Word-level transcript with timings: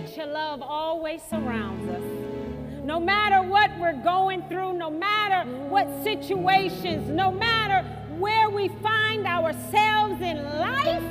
that 0.00 0.14
your 0.14 0.26
love 0.26 0.60
always 0.60 1.22
surrounds 1.22 1.88
us. 1.88 2.84
No 2.84 3.00
matter 3.00 3.48
what 3.48 3.70
we're 3.78 4.02
going 4.02 4.46
through, 4.46 4.74
no 4.74 4.90
matter 4.90 5.50
what 5.68 5.88
situations, 6.04 7.08
no 7.08 7.32
matter 7.32 7.82
where 8.18 8.50
we 8.50 8.68
find 8.82 9.26
ourselves 9.26 10.20
in 10.20 10.36
life, 10.44 11.02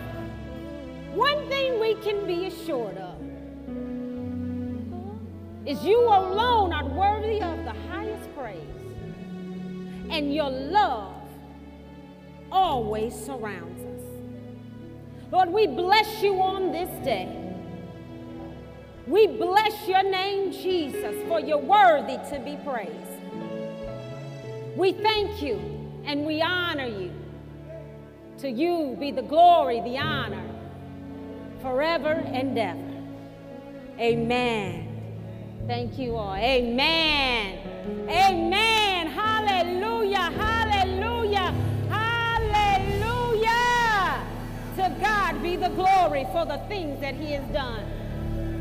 one 1.15 1.49
thing 1.49 1.79
we 1.79 1.95
can 1.95 2.27
be 2.27 2.45
assured 2.45 2.97
of 2.97 3.15
is 5.67 5.83
you 5.83 5.99
alone 6.01 6.71
are 6.71 6.85
worthy 6.85 7.41
of 7.41 7.63
the 7.63 7.73
highest 7.89 8.35
praise. 8.35 8.61
And 10.11 10.31
your 10.31 10.51
love 10.51 11.23
always 12.51 13.15
surrounds 13.15 13.81
us. 13.81 14.03
Lord, 15.31 15.49
we 15.49 15.65
bless 15.65 16.21
you 16.21 16.39
on 16.39 16.71
this 16.71 17.03
day. 17.03 17.44
We 19.07 19.27
bless 19.27 19.87
your 19.87 20.01
name, 20.01 20.51
Jesus, 20.51 21.15
for 21.27 21.39
you're 21.39 21.57
worthy 21.59 22.17
to 22.31 22.39
be 22.43 22.57
praised. 22.65 22.91
We 24.75 24.93
thank 24.93 25.43
you 25.43 25.59
and 26.05 26.25
we 26.25 26.41
honor 26.41 26.87
you. 26.87 27.11
To 28.39 28.49
you 28.49 28.97
be 28.99 29.11
the 29.11 29.21
glory, 29.21 29.79
the 29.81 29.99
honor, 29.99 30.43
forever 31.61 32.13
and 32.13 32.57
ever. 32.57 32.79
Amen. 33.99 34.87
Thank 35.67 35.99
you 35.99 36.15
all. 36.15 36.35
Amen. 36.35 37.59
Amen. 38.09 39.07
Hallelujah. 39.07 40.31
Hallelujah. 40.31 41.53
Hallelujah. 41.89 43.45
To 44.77 44.95
God 44.99 45.43
be 45.43 45.55
the 45.55 45.69
glory 45.69 46.25
for 46.31 46.45
the 46.45 46.57
things 46.67 46.99
that 47.01 47.13
He 47.13 47.33
has 47.33 47.47
done. 47.53 47.94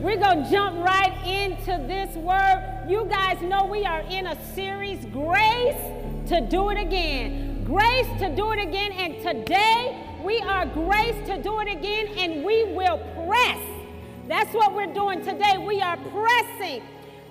We're 0.05 0.19
going 0.19 0.45
to 0.45 0.51
jump 0.51 0.85
right 0.85 1.17
into 1.27 1.83
this 1.89 2.15
word. 2.17 2.85
You 2.87 3.07
guys 3.07 3.41
know 3.41 3.65
we 3.65 3.87
are 3.87 4.03
in 4.03 4.27
a 4.27 4.55
series, 4.55 5.03
Grace 5.07 6.29
to 6.29 6.43
Do 6.43 6.69
It 6.69 6.77
Again. 6.77 7.65
Grace 7.65 8.07
to 8.19 8.37
do 8.37 8.53
it 8.53 8.59
again. 8.59 8.93
And 8.93 9.23
today 9.23 10.07
we 10.23 10.41
are 10.41 10.67
grace 10.67 11.27
to 11.29 11.43
do 11.43 11.59
it 11.61 11.69
again, 11.69 12.09
and 12.19 12.45
we 12.45 12.65
will 12.75 12.99
press. 13.27 13.59
That's 14.29 14.53
what 14.53 14.75
we're 14.75 14.93
doing 14.93 15.25
today. 15.25 15.57
We 15.57 15.81
are 15.81 15.97
pressing. 15.97 16.83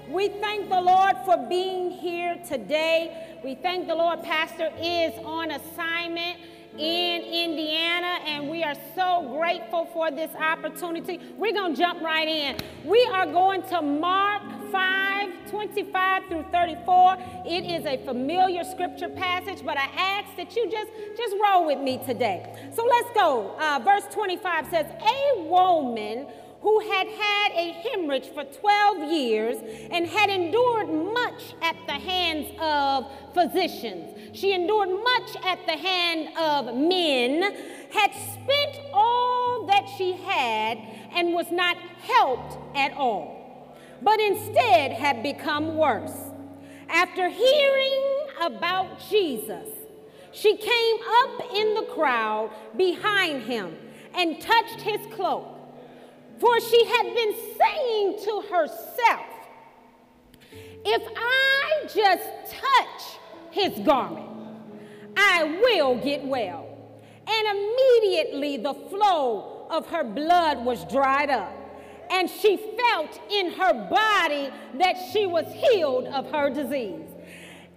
We 0.09 0.29
thank 0.29 0.69
the 0.69 0.81
Lord 0.81 1.15
for 1.25 1.37
being 1.47 1.91
here 1.91 2.41
today. 2.47 3.37
We 3.43 3.53
thank 3.53 3.87
the 3.87 3.93
Lord, 3.93 4.23
Pastor 4.23 4.71
is 4.81 5.13
on 5.23 5.51
assignment 5.51 6.39
in 6.77 7.21
Indiana, 7.21 8.19
and 8.25 8.49
we 8.49 8.63
are 8.63 8.75
so 8.95 9.35
grateful 9.37 9.85
for 9.93 10.09
this 10.09 10.33
opportunity. 10.35 11.19
We're 11.37 11.53
going 11.53 11.75
to 11.75 11.79
jump 11.79 12.01
right 12.01 12.27
in. 12.27 12.57
We 12.83 13.07
are 13.13 13.25
going 13.27 13.61
to 13.63 13.81
Mark 13.81 14.41
5 14.71 15.03
25 15.51 16.23
through 16.29 16.45
34. 16.51 17.17
It 17.45 17.63
is 17.63 17.85
a 17.85 18.03
familiar 18.03 18.63
scripture 18.63 19.09
passage, 19.09 19.63
but 19.63 19.77
I 19.77 19.85
ask 19.95 20.35
that 20.35 20.55
you 20.55 20.69
just, 20.69 20.89
just 21.15 21.35
roll 21.43 21.67
with 21.67 21.77
me 21.77 21.99
today. 22.03 22.71
So 22.75 22.83
let's 22.83 23.09
go. 23.13 23.55
Uh, 23.59 23.79
verse 23.83 24.05
25 24.11 24.67
says, 24.71 24.87
A 24.87 25.43
woman 25.43 26.25
who 26.63 26.79
had 26.79 27.07
had 27.07 27.51
a 27.51 27.73
hemorrhage 27.83 28.29
for 28.33 28.45
12 28.45 29.11
years 29.11 29.57
and 29.91 30.07
had 30.07 30.29
endured 30.29 30.87
much 30.87 31.53
at 31.61 31.75
the 31.87 31.91
hands 31.91 32.47
of 32.57 33.05
physicians. 33.33 34.17
She 34.31 34.53
endured 34.53 34.87
much 34.89 35.35
at 35.43 35.59
the 35.65 35.73
hand 35.73 36.29
of 36.37 36.73
men, 36.73 37.53
had 37.91 38.11
spent 38.13 38.79
all 38.93 39.65
that 39.67 39.89
she 39.97 40.13
had, 40.13 40.77
and 41.11 41.33
was 41.33 41.51
not 41.51 41.75
helped 42.01 42.57
at 42.77 42.93
all, 42.93 43.77
but 44.01 44.21
instead 44.21 44.93
had 44.93 45.21
become 45.21 45.75
worse. 45.75 46.17
After 46.87 47.27
hearing 47.27 48.27
about 48.39 49.01
Jesus, 49.09 49.67
she 50.31 50.55
came 50.55 50.97
up 51.23 51.41
in 51.53 51.73
the 51.73 51.87
crowd 51.93 52.51
behind 52.77 53.43
him 53.43 53.75
and 54.15 54.39
touched 54.39 54.79
his 54.79 55.01
cloak. 55.13 55.52
For 56.43 56.59
she 56.59 56.85
had 56.85 57.15
been 57.15 57.35
saying 57.57 58.19
to 58.25 58.41
herself, 58.51 59.25
If 60.83 61.01
I 61.15 61.83
just 61.83 62.51
touch 62.51 63.17
his 63.51 63.79
garment, 63.79 64.27
I 65.15 65.45
will 65.63 65.95
get 66.03 66.21
well. 66.25 66.67
And 67.25 67.47
immediately 67.47 68.57
the 68.57 68.73
flow 68.89 69.67
of 69.69 69.87
her 69.87 70.03
blood 70.03 70.65
was 70.65 70.83
dried 70.91 71.29
up, 71.29 71.55
and 72.11 72.29
she 72.29 72.57
felt 72.57 73.21
in 73.31 73.53
her 73.53 73.73
body 73.89 74.51
that 74.79 74.95
she 75.13 75.25
was 75.25 75.45
healed 75.53 76.07
of 76.07 76.29
her 76.31 76.49
disease. 76.49 77.07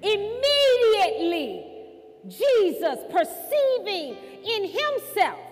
Immediately, 0.03 1.66
Jesus, 2.26 2.99
perceiving 3.12 4.16
in 4.43 4.65
himself 4.65 5.45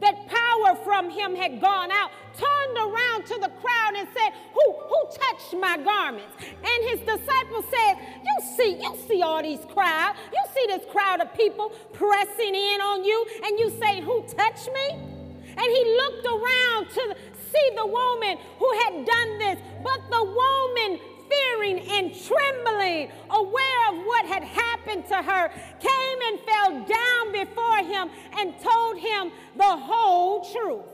that 0.00 0.26
power 0.28 0.76
from 0.84 1.10
him 1.10 1.34
had 1.34 1.60
gone 1.60 1.90
out, 1.90 2.10
turned 2.36 2.76
around 2.76 3.24
to 3.26 3.34
the 3.40 3.50
crowd 3.60 3.94
and 3.96 4.08
said, 4.14 4.32
Who, 4.52 4.72
who 4.72 5.08
touched 5.10 5.54
my 5.54 5.78
garments? 5.78 6.34
And 6.40 6.90
his 6.90 7.00
disciples 7.00 7.64
said, 7.70 7.94
You 8.24 8.56
see, 8.56 8.76
you 8.82 8.96
see 9.08 9.22
all 9.22 9.42
these 9.42 9.64
crowd. 9.72 10.14
You 10.32 10.42
see 10.54 10.66
this 10.66 10.84
crowd 10.92 11.20
of 11.20 11.32
people 11.34 11.70
pressing 11.92 12.54
in 12.54 12.80
on 12.80 13.04
you, 13.04 13.26
and 13.44 13.58
you 13.58 13.70
say, 13.80 14.00
Who 14.00 14.22
touched 14.22 14.68
me? 14.72 14.90
And 15.58 15.64
he 15.64 15.96
looked 15.96 16.26
around 16.26 16.90
to 16.90 17.16
see 17.50 17.70
the 17.76 17.86
woman 17.86 18.38
who 18.58 18.70
had 18.84 19.06
done 19.06 19.38
this, 19.38 19.58
but 19.82 20.00
the 20.10 20.24
woman 20.24 21.00
fearing 21.30 21.78
and 21.80 22.14
trembling, 22.14 23.10
aware 23.30 23.88
of 23.90 24.04
what 24.04 24.26
had 24.26 24.42
happened 24.42 25.06
to 25.08 25.16
her, 25.16 25.48
came 25.80 26.18
and 26.28 26.40
fell 26.40 26.70
down 26.84 27.32
before 27.32 27.78
him 27.78 28.10
and 28.38 28.54
told 28.60 28.98
him 28.98 29.30
the 29.56 29.76
whole 29.76 30.44
truth. 30.52 30.84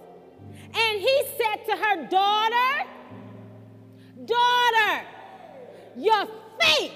And 0.75 1.01
he 1.01 1.23
said 1.37 1.67
to 1.67 1.77
her, 1.77 2.09
Daughter, 2.09 2.89
daughter, 4.25 5.05
your 5.97 6.27
faith 6.61 6.93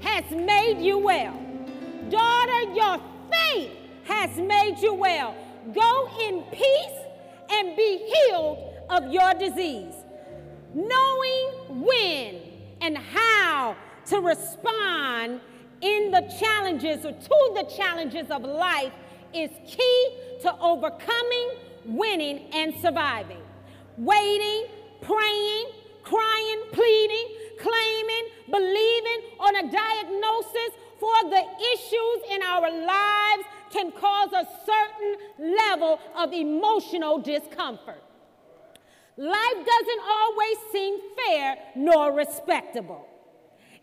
has 0.00 0.24
made 0.30 0.80
you 0.80 0.98
well. 0.98 1.38
Daughter, 2.10 2.72
your 2.74 3.00
faith 3.30 3.70
has 4.04 4.36
made 4.36 4.78
you 4.80 4.94
well. 4.94 5.34
Go 5.72 6.08
in 6.20 6.42
peace 6.50 6.98
and 7.50 7.76
be 7.76 7.98
healed 7.98 8.58
of 8.90 9.12
your 9.12 9.32
disease. 9.34 9.94
Knowing 10.74 11.84
when 11.84 12.40
and 12.80 12.96
how 12.96 13.76
to 14.06 14.20
respond 14.20 15.40
in 15.80 16.10
the 16.10 16.20
challenges 16.40 17.04
or 17.04 17.12
to 17.12 17.52
the 17.54 17.64
challenges 17.76 18.30
of 18.30 18.42
life 18.42 18.92
is 19.34 19.50
key 19.66 20.16
to 20.40 20.58
overcoming, 20.60 21.50
winning, 21.84 22.50
and 22.52 22.74
surviving. 22.80 23.42
Waiting, 23.98 24.66
praying, 25.00 25.66
crying, 26.02 26.62
pleading, 26.72 27.28
claiming, 27.58 28.28
believing 28.50 29.20
on 29.40 29.56
a 29.56 29.70
diagnosis 29.70 30.70
for 30.98 31.30
the 31.30 31.44
issues 31.74 32.30
in 32.30 32.42
our 32.42 32.70
lives 32.70 33.44
can 33.70 33.90
cause 33.92 34.32
a 34.32 34.46
certain 34.64 35.54
level 35.56 35.98
of 36.16 36.32
emotional 36.32 37.18
discomfort. 37.18 38.02
Life 39.16 39.66
doesn't 39.66 40.02
always 40.08 40.56
seem 40.72 40.96
fair 41.16 41.58
nor 41.76 42.12
respectable. 42.12 43.06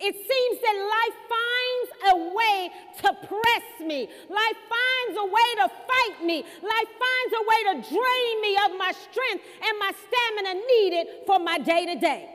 It 0.01 0.15
seems 0.15 0.61
that 0.61 0.75
life 0.79 1.17
finds 1.27 1.89
a 2.11 2.33
way 2.33 2.71
to 3.03 3.27
press 3.27 3.85
me. 3.85 4.07
Life 4.29 4.59
finds 4.71 5.19
a 5.19 5.25
way 5.25 5.49
to 5.59 5.67
fight 5.67 6.25
me. 6.25 6.37
Life 6.63 6.91
finds 7.03 7.33
a 7.35 7.43
way 7.43 7.59
to 7.67 7.89
drain 7.89 8.41
me 8.41 8.55
of 8.65 8.77
my 8.79 8.91
strength 8.95 9.43
and 9.61 9.77
my 9.77 9.91
stamina 9.91 10.61
needed 10.67 11.07
for 11.27 11.37
my 11.39 11.57
day 11.59 11.85
to 11.85 11.99
day. 11.99 12.29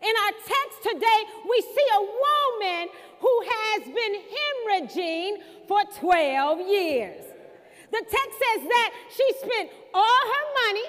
In 0.00 0.14
our 0.24 0.32
text 0.32 0.82
today, 0.82 1.20
we 1.48 1.60
see 1.60 1.88
a 1.94 2.00
woman 2.00 2.88
who 3.20 3.44
has 3.46 3.82
been 3.84 4.14
hemorrhaging 4.34 5.68
for 5.68 5.82
12 6.00 6.60
years. 6.68 7.24
The 7.92 8.00
text 8.00 8.38
says 8.40 8.62
that 8.66 8.90
she 9.14 9.32
spent 9.38 9.70
all 9.92 10.02
her 10.02 10.66
money 10.66 10.86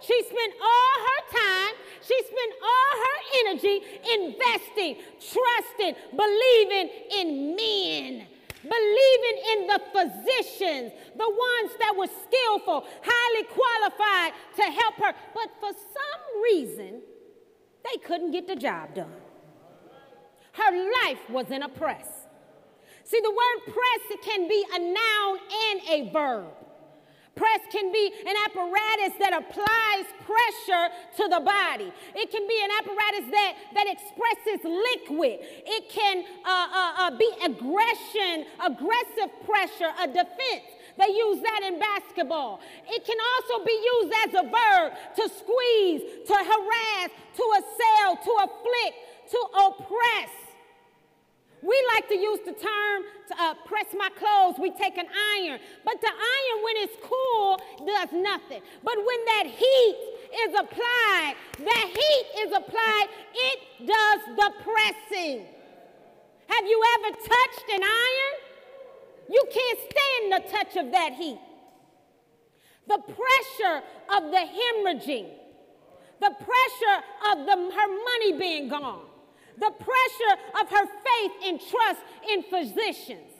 she 0.00 0.22
spent 0.22 0.54
all 0.60 0.94
her 1.08 1.22
time, 1.30 1.74
she 2.02 2.18
spent 2.22 2.52
all 2.62 2.92
her 3.04 3.18
energy 3.44 3.82
investing, 4.14 4.96
trusting, 5.20 5.94
believing 6.16 6.90
in 7.18 7.56
men, 7.56 8.26
believing 8.62 9.36
in 9.52 9.66
the 9.66 9.80
physicians, 9.92 10.92
the 11.16 11.28
ones 11.28 11.72
that 11.80 11.94
were 11.96 12.08
skillful, 12.24 12.86
highly 13.02 13.46
qualified 13.48 14.32
to 14.56 14.62
help 14.62 14.94
her. 14.96 15.14
But 15.34 15.50
for 15.60 15.72
some 15.72 16.42
reason, 16.42 17.02
they 17.84 17.98
couldn't 17.98 18.32
get 18.32 18.46
the 18.46 18.56
job 18.56 18.94
done. 18.94 19.12
Her 20.52 20.72
life 21.04 21.30
was 21.30 21.50
in 21.50 21.62
a 21.62 21.68
press. 21.68 22.08
See, 23.04 23.20
the 23.20 23.30
word 23.30 23.74
press 23.74 24.18
can 24.22 24.48
be 24.48 24.64
a 24.72 24.78
noun 24.78 25.38
and 25.68 25.80
a 25.88 26.12
verb. 26.12 26.52
Press 27.34 27.60
can 27.70 27.92
be 27.92 28.12
an 28.26 28.34
apparatus 28.44 29.14
that 29.18 29.32
applies 29.32 30.06
pressure 30.26 30.92
to 31.16 31.28
the 31.28 31.40
body. 31.40 31.92
It 32.14 32.30
can 32.30 32.46
be 32.46 32.58
an 32.62 32.70
apparatus 32.78 33.30
that, 33.30 33.54
that 33.74 33.86
expresses 33.86 34.60
liquid. 34.64 35.38
It 35.40 35.88
can 35.88 36.24
uh, 36.44 36.50
uh, 36.50 36.92
uh, 36.98 37.10
be 37.16 37.30
aggression, 37.44 38.46
aggressive 38.58 39.30
pressure, 39.46 39.90
a 40.02 40.06
defense. 40.06 40.66
They 40.98 41.14
use 41.14 41.40
that 41.40 41.60
in 41.64 41.78
basketball. 41.78 42.60
It 42.88 43.04
can 43.06 43.16
also 43.16 43.64
be 43.64 43.72
used 43.72 44.12
as 44.26 44.30
a 44.34 44.44
verb 44.44 44.92
to 45.16 45.24
squeeze, 45.30 46.02
to 46.26 46.34
harass, 46.34 47.10
to 47.36 47.44
assail, 47.56 48.18
to 48.20 48.32
afflict, 48.44 48.96
to 49.30 49.40
oppress. 49.64 50.49
We 51.62 51.76
like 51.94 52.08
to 52.08 52.16
use 52.16 52.40
the 52.46 52.52
term 52.52 53.02
to 53.28 53.42
uh, 53.42 53.54
press 53.66 53.86
my 53.96 54.08
clothes. 54.10 54.56
We 54.58 54.70
take 54.70 54.96
an 54.96 55.06
iron. 55.36 55.60
But 55.84 56.00
the 56.00 56.08
iron, 56.08 56.64
when 56.64 56.76
it's 56.78 56.96
cool, 57.02 57.60
does 57.86 58.08
nothing. 58.12 58.62
But 58.82 58.96
when 58.96 59.24
that 59.26 59.44
heat 59.46 59.96
is 60.48 60.54
applied, 60.58 61.34
that 61.58 61.86
heat 61.92 62.26
is 62.40 62.52
applied, 62.56 63.06
it 63.34 63.86
does 63.86 64.20
the 64.36 64.52
pressing. 64.64 65.44
Have 66.48 66.66
you 66.66 66.82
ever 66.98 67.16
touched 67.16 67.68
an 67.74 67.82
iron? 67.82 68.34
You 69.28 69.44
can't 69.52 69.78
stand 69.78 70.32
the 70.32 70.50
touch 70.50 70.76
of 70.84 70.92
that 70.92 71.12
heat. 71.12 71.38
The 72.88 72.98
pressure 72.98 73.82
of 74.16 74.30
the 74.32 74.38
hemorrhaging, 74.38 75.28
the 76.20 76.30
pressure 76.30 77.04
of 77.30 77.46
the, 77.46 77.52
her 77.52 77.88
money 77.88 78.32
being 78.38 78.68
gone, 78.68 79.02
the 79.60 79.70
pressure 79.70 80.40
of 80.60 80.70
her 80.70 80.86
faith 80.86 81.32
and 81.44 81.60
trust 81.60 82.00
in 82.30 82.42
physicians, 82.44 83.30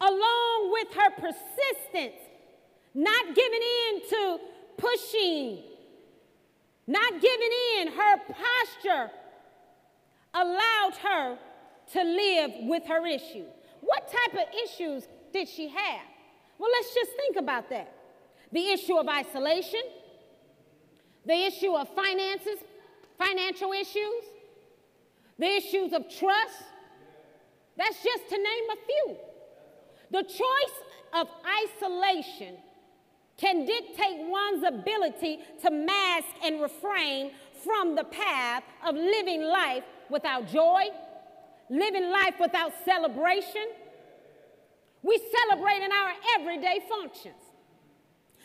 along 0.00 0.72
with 0.72 0.88
her 0.94 1.10
persistence, 1.10 2.20
not 2.94 3.34
giving 3.34 3.60
in 3.60 4.00
to 4.08 4.38
pushing, 4.78 5.62
not 6.86 7.12
giving 7.20 7.50
in, 7.78 7.88
her 7.88 8.16
posture 8.28 9.10
allowed 10.34 10.94
her 11.02 11.38
to 11.92 12.02
live 12.02 12.50
with 12.62 12.84
her 12.86 13.06
issue. 13.06 13.44
What 13.82 14.08
type 14.08 14.34
of 14.34 14.54
issues 14.64 15.06
did 15.32 15.48
she 15.48 15.68
have? 15.68 16.00
Well, 16.58 16.70
let's 16.72 16.94
just 16.94 17.10
think 17.12 17.36
about 17.36 17.68
that. 17.70 17.92
The 18.52 18.68
issue 18.68 18.96
of 18.96 19.08
isolation, 19.08 19.82
the 21.26 21.44
issue 21.44 21.74
of 21.74 21.88
finances, 21.94 22.58
financial 23.18 23.72
issues, 23.72 24.24
the 25.38 25.46
issues 25.46 25.92
of 25.92 26.02
trust. 26.08 26.62
That's 27.76 28.02
just 28.02 28.28
to 28.28 28.36
name 28.36 28.64
a 28.70 28.86
few. 28.86 29.16
The 30.10 30.22
choice 30.22 30.78
of 31.14 31.28
isolation 31.64 32.56
can 33.38 33.64
dictate 33.64 34.28
one's 34.28 34.64
ability 34.64 35.40
to 35.62 35.70
mask 35.70 36.28
and 36.44 36.60
refrain 36.60 37.32
from 37.64 37.96
the 37.96 38.04
path 38.04 38.62
of 38.86 38.94
living 38.94 39.42
life 39.42 39.84
without 40.10 40.46
joy, 40.48 40.84
living 41.70 42.10
life 42.10 42.34
without 42.40 42.72
celebration. 42.84 43.66
We 45.02 45.20
celebrate 45.48 45.82
in 45.82 45.90
our 45.90 46.12
everyday 46.38 46.80
functions. 46.88 47.34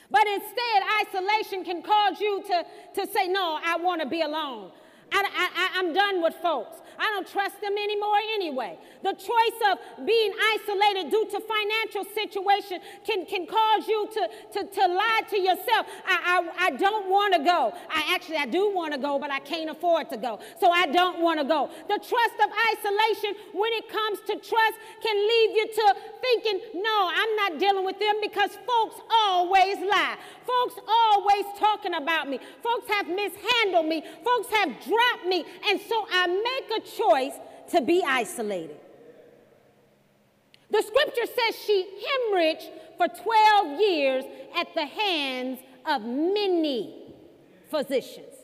But 0.10 0.26
instead, 0.26 0.84
isolation 1.06 1.66
can 1.66 1.84
cause 1.84 2.20
you 2.22 2.42
to, 2.48 2.66
to 3.02 3.12
say, 3.12 3.28
No, 3.28 3.60
I 3.64 3.78
want 3.78 4.02
to 4.02 4.08
be 4.08 4.22
alone. 4.22 4.72
I, 5.12 5.50
I, 5.56 5.80
I'm 5.80 5.94
done 5.94 6.22
with 6.22 6.36
folks. 6.36 6.80
I 7.00 7.12
don't 7.14 7.28
trust 7.28 7.62
them 7.62 7.74
anymore 7.74 8.18
anyway. 8.34 8.78
The 9.04 9.14
choice 9.14 9.60
of 9.72 10.06
being 10.06 10.32
isolated 10.56 11.12
due 11.12 11.26
to 11.32 11.40
financial 11.40 12.06
situation 12.14 12.80
can, 13.06 13.26
can 13.26 13.46
cause 13.46 13.88
you 13.88 14.08
to, 14.14 14.30
to, 14.54 14.68
to 14.68 14.88
lie 14.88 15.22
to 15.30 15.38
yourself. 15.40 15.88
I, 16.08 16.44
I, 16.60 16.68
I 16.68 16.70
don't 16.72 17.10
want 17.10 17.34
to 17.36 17.44
go. 17.44 17.74
I 17.90 18.14
actually, 18.14 18.38
I 18.38 18.46
do 18.46 18.74
want 18.74 18.94
to 18.94 19.00
go, 19.00 19.20
but 19.20 19.32
I 19.32 19.40
can't 19.40 19.70
afford 19.70 20.10
to 20.10 20.18
go. 20.18 20.40
So 20.60 20.72
I 20.72 20.88
don't 20.88 21.22
want 21.22 21.40
to 21.40 21.46
go. 21.46 21.70
The 21.88 22.00
trust 22.00 22.38
of 22.44 22.50
isolation, 22.74 23.36
when 23.54 23.74
it 23.74 23.90
comes 23.90 24.20
to 24.28 24.34
trust, 24.34 24.76
can 25.02 25.16
leave 25.16 25.52
you 25.56 25.68
to 25.68 25.96
thinking, 26.22 26.82
no, 26.82 27.12
I'm 27.14 27.36
not 27.36 27.60
dealing 27.60 27.86
with 27.86 28.00
them 28.00 28.16
because 28.22 28.52
folks 28.68 29.02
always 29.12 29.78
lie. 29.78 30.18
Folks 30.46 30.76
always 30.88 31.46
talking 31.60 31.94
about 31.96 32.30
me. 32.30 32.40
Folks 32.64 32.90
have 32.90 33.08
mishandled 33.08 33.86
me. 33.86 34.04
Folks 34.24 34.48
have 34.54 34.70
dropped 34.84 35.26
me. 35.28 35.46
And 35.70 35.80
so 35.82 36.08
I 36.12 36.28
make 36.28 36.84
a 36.84 36.87
choice 36.96 37.34
to 37.72 37.82
be 37.82 38.04
isolated. 38.06 38.78
The 40.70 40.82
scripture 40.82 41.26
says 41.26 41.56
she 41.66 41.88
hemorrhaged 42.06 42.70
for 42.98 43.08
12 43.08 43.80
years 43.80 44.24
at 44.56 44.74
the 44.74 44.86
hands 44.86 45.60
of 45.86 46.02
many 46.02 47.14
physicians, 47.70 48.36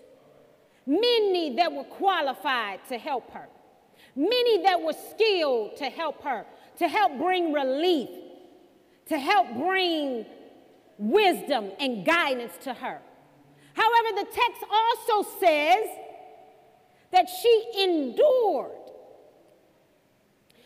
many 0.85 1.55
that 1.55 1.71
were 1.71 1.83
qualified 1.83 2.79
to 2.87 2.97
help 2.97 3.31
her, 3.31 3.47
many 4.15 4.63
that 4.63 4.81
were 4.81 4.93
skilled 5.11 5.75
to 5.77 5.85
help 5.85 6.23
her, 6.23 6.45
to 6.77 6.87
help 6.87 7.17
bring 7.17 7.51
relief, 7.51 8.09
to 9.09 9.19
help 9.19 9.47
bring 9.57 10.25
wisdom 10.97 11.71
and 11.79 12.05
guidance 12.05 12.53
to 12.61 12.73
her. 12.73 12.99
However, 13.73 14.07
the 14.15 14.25
text 14.25 14.63
also 14.71 15.29
says 15.39 15.85
that 17.13 17.29
she 17.29 17.65
endured. 17.79 18.71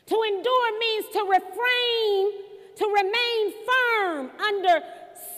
To 0.07 0.23
endure 0.23 0.79
means 0.79 1.05
to 1.11 1.19
refrain, 1.19 2.31
to 2.77 2.85
remain 2.87 3.53
firm 3.67 4.31
under 4.39 4.79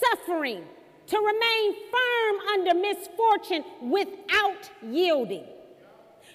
suffering, 0.00 0.64
to 1.08 1.18
remain 1.18 1.74
firm 1.90 2.36
under 2.52 2.74
misfortune 2.74 3.64
without 3.82 4.70
yielding. 4.82 5.44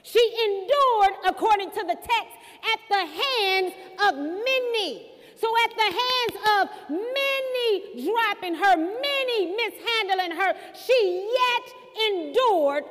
She 0.03 0.19
endured, 0.45 1.19
according 1.25 1.71
to 1.71 1.81
the 1.81 1.95
text, 1.95 2.37
at 2.73 2.79
the 2.89 3.05
hands 3.05 3.73
of 4.03 4.15
many. 4.17 5.11
So, 5.37 5.47
at 5.63 5.71
the 5.75 5.91
hands 6.01 6.35
of 6.59 6.69
many 6.89 8.05
dropping 8.05 8.55
her, 8.55 8.75
many 8.77 9.55
mishandling 9.55 10.31
her, 10.31 10.53
she 10.85 11.29
yet 11.37 12.11
endured 12.11 12.83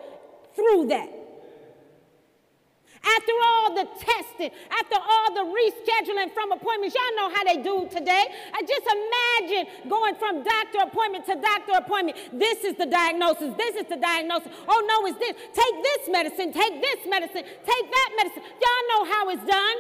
through 0.55 0.87
that. 0.89 1.24
After 3.05 3.33
all 3.45 3.75
the 3.75 3.87
testing, 4.01 4.51
after 4.71 4.97
all 4.97 5.35
the 5.35 5.45
rescheduling 5.45 6.33
from 6.33 6.53
appointments, 6.53 6.97
y'all 6.97 7.17
know 7.17 7.35
how 7.35 7.45
they 7.45 7.63
do 7.63 7.87
today. 7.91 8.25
I 8.53 8.63
just 8.63 8.87
imagine 8.89 9.91
going 9.91 10.15
from 10.17 10.43
doctor 10.43 10.79
appointment 10.83 11.27
to 11.27 11.37
doctor 11.37 11.73
appointment. 11.77 12.17
This 12.33 12.65
is 12.65 12.77
the 12.77 12.87
diagnosis. 12.87 13.55
This 13.57 13.77
is 13.77 13.87
the 13.89 13.97
diagnosis. 13.97 14.49
Oh 14.69 14.81
no, 14.89 15.07
it's 15.07 15.19
this. 15.19 15.37
Take 15.53 15.83
this 15.83 16.09
medicine. 16.09 16.53
Take 16.53 16.81
this 16.81 17.07
medicine. 17.09 17.45
Take 17.45 17.87
that 17.93 18.11
medicine. 18.17 18.43
Y'all 18.43 18.85
know 18.89 19.13
how 19.13 19.29
it's 19.31 19.45
done. 19.45 19.77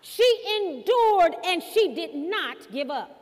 She 0.00 0.26
endured 0.60 1.36
and 1.44 1.62
she 1.62 1.94
did 1.94 2.14
not 2.14 2.70
give 2.72 2.90
up. 2.90 3.21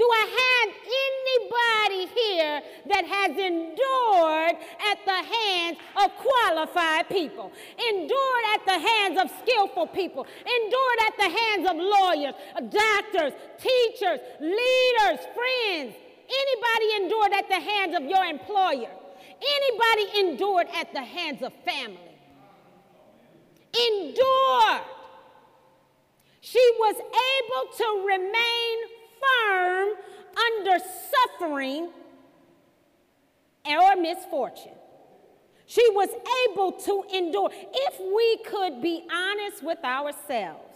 Do 0.00 0.08
I 0.08 0.26
have 0.40 0.70
anybody 1.04 2.02
here 2.16 2.62
that 2.88 3.04
has 3.04 3.36
endured 3.36 4.56
at 4.80 4.98
the 5.04 5.20
hands 5.28 5.76
of 6.02 6.10
qualified 6.16 7.06
people, 7.10 7.52
endured 7.76 8.44
at 8.54 8.64
the 8.64 8.78
hands 8.78 9.20
of 9.20 9.30
skillful 9.42 9.88
people, 9.88 10.26
endured 10.40 11.00
at 11.04 11.16
the 11.18 11.28
hands 11.28 11.68
of 11.68 11.76
lawyers, 11.76 12.34
doctors, 12.72 13.32
teachers, 13.60 14.20
leaders, 14.40 15.20
friends? 15.36 15.92
Anybody 16.32 16.86
endured 16.96 17.32
at 17.34 17.48
the 17.50 17.60
hands 17.60 17.94
of 17.94 18.04
your 18.04 18.24
employer? 18.24 18.88
Anybody 19.36 20.20
endured 20.20 20.68
at 20.80 20.94
the 20.94 21.04
hands 21.04 21.42
of 21.42 21.52
family? 21.66 22.16
Endured. 23.76 24.80
She 26.40 26.72
was 26.78 26.96
able 26.96 27.76
to 27.76 28.06
remain 28.06 28.99
firm 29.20 29.88
under 30.36 30.78
suffering 30.78 31.90
or 33.66 33.96
misfortune. 33.96 34.72
She 35.66 35.88
was 35.90 36.08
able 36.48 36.72
to 36.72 37.04
endure. 37.14 37.50
If 37.52 38.00
we 38.00 38.38
could 38.44 38.82
be 38.82 39.06
honest 39.12 39.62
with 39.62 39.78
ourselves, 39.84 40.70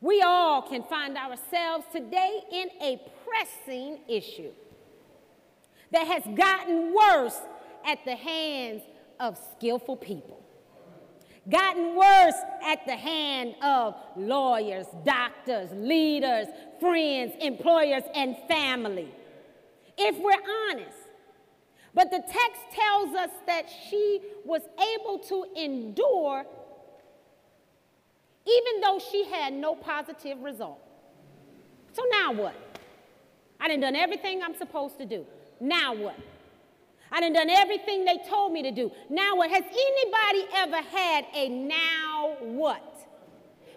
we 0.00 0.22
all 0.22 0.62
can 0.62 0.82
find 0.84 1.16
ourselves 1.16 1.86
today 1.92 2.40
in 2.52 2.68
a 2.80 3.00
pressing 3.26 3.98
issue 4.08 4.52
that 5.90 6.06
has 6.06 6.22
gotten 6.36 6.94
worse 6.94 7.38
at 7.84 8.04
the 8.04 8.14
hands 8.14 8.82
of 9.18 9.38
skillful 9.56 9.96
people 9.96 10.39
gotten 11.48 11.96
worse 11.96 12.34
at 12.64 12.84
the 12.86 12.96
hand 12.96 13.54
of 13.62 13.94
lawyers, 14.16 14.86
doctors, 15.04 15.70
leaders, 15.72 16.46
friends, 16.78 17.32
employers, 17.40 18.02
and 18.14 18.36
family. 18.48 19.08
If 19.96 20.16
we're 20.18 20.72
honest. 20.72 20.96
But 21.92 22.10
the 22.10 22.18
text 22.18 22.62
tells 22.72 23.14
us 23.16 23.30
that 23.46 23.64
she 23.88 24.20
was 24.44 24.62
able 24.96 25.18
to 25.20 25.44
endure 25.56 26.46
even 28.46 28.80
though 28.80 28.98
she 28.98 29.24
had 29.24 29.52
no 29.52 29.74
positive 29.74 30.40
result. 30.40 30.80
So 31.92 32.02
now 32.10 32.32
what? 32.32 32.54
I 33.60 33.68
done 33.68 33.80
done 33.80 33.96
everything 33.96 34.42
I'm 34.42 34.54
supposed 34.54 34.98
to 34.98 35.04
do. 35.04 35.26
Now 35.60 35.94
what? 35.94 36.16
I 37.12 37.20
done 37.20 37.32
done 37.32 37.50
everything 37.50 38.04
they 38.04 38.18
told 38.28 38.52
me 38.52 38.62
to 38.62 38.70
do. 38.70 38.90
Now 39.08 39.36
what? 39.36 39.50
Has 39.50 39.64
anybody 39.64 40.46
ever 40.54 40.76
had 40.76 41.24
a 41.34 41.48
now 41.48 42.36
what? 42.40 42.84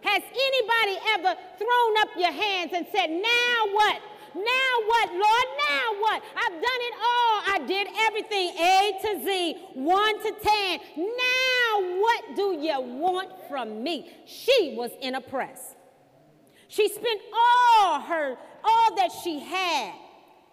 Has 0.04 0.22
anybody 0.22 1.00
ever 1.14 1.40
thrown 1.58 1.98
up 2.00 2.10
your 2.18 2.32
hands 2.32 2.72
and 2.76 2.86
said, 2.94 3.10
now 3.10 3.74
what? 3.74 4.02
Now 4.36 4.74
what, 4.88 5.10
Lord? 5.12 5.48
Now 5.70 6.00
what? 6.00 6.24
I've 6.36 6.52
done 6.52 6.62
it 6.64 6.94
all. 6.96 7.42
I 7.46 7.60
did 7.68 7.88
everything 8.08 8.50
A 8.60 9.00
to 9.02 9.26
Z, 9.26 9.58
1 9.74 10.24
to 10.24 10.32
10. 10.42 10.80
Now 10.98 12.00
what 12.02 12.36
do 12.36 12.58
you 12.60 12.82
want 13.00 13.30
from 13.48 13.82
me? 13.82 14.12
She 14.26 14.74
was 14.76 14.92
in 15.02 15.16
a 15.16 15.22
press. 15.22 15.76
She 16.68 16.90
spent 16.90 17.22
all 17.34 18.00
her, 18.02 18.36
all 18.64 18.96
that 18.96 19.12
she 19.24 19.40
had 19.40 19.94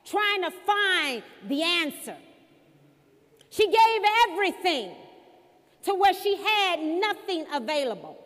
trying 0.04 0.42
to 0.42 0.50
find 0.50 1.22
the 1.48 1.62
answer. 1.62 2.16
She 3.50 3.66
gave 3.66 4.02
everything 4.28 4.94
to 5.84 5.94
where 5.94 6.14
she 6.14 6.36
had 6.36 6.80
nothing 6.80 7.46
available. 7.52 8.16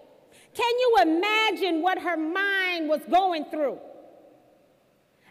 Can 0.54 0.78
you 0.78 0.96
imagine 1.02 1.82
what 1.82 1.98
her 1.98 2.16
mind 2.16 2.88
was 2.88 3.00
going 3.10 3.46
through? 3.46 3.78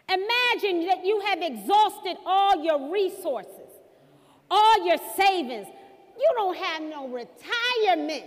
Imagine 0.08 0.86
that 0.86 1.04
you 1.04 1.20
have 1.20 1.40
exhausted 1.40 2.16
all 2.26 2.62
your 2.62 2.92
resources, 2.92 3.70
all 4.50 4.86
your 4.86 4.98
savings. 5.16 5.66
You 6.18 6.30
don't 6.34 6.56
have 6.56 6.82
no 6.82 7.08
retirement. 7.08 8.24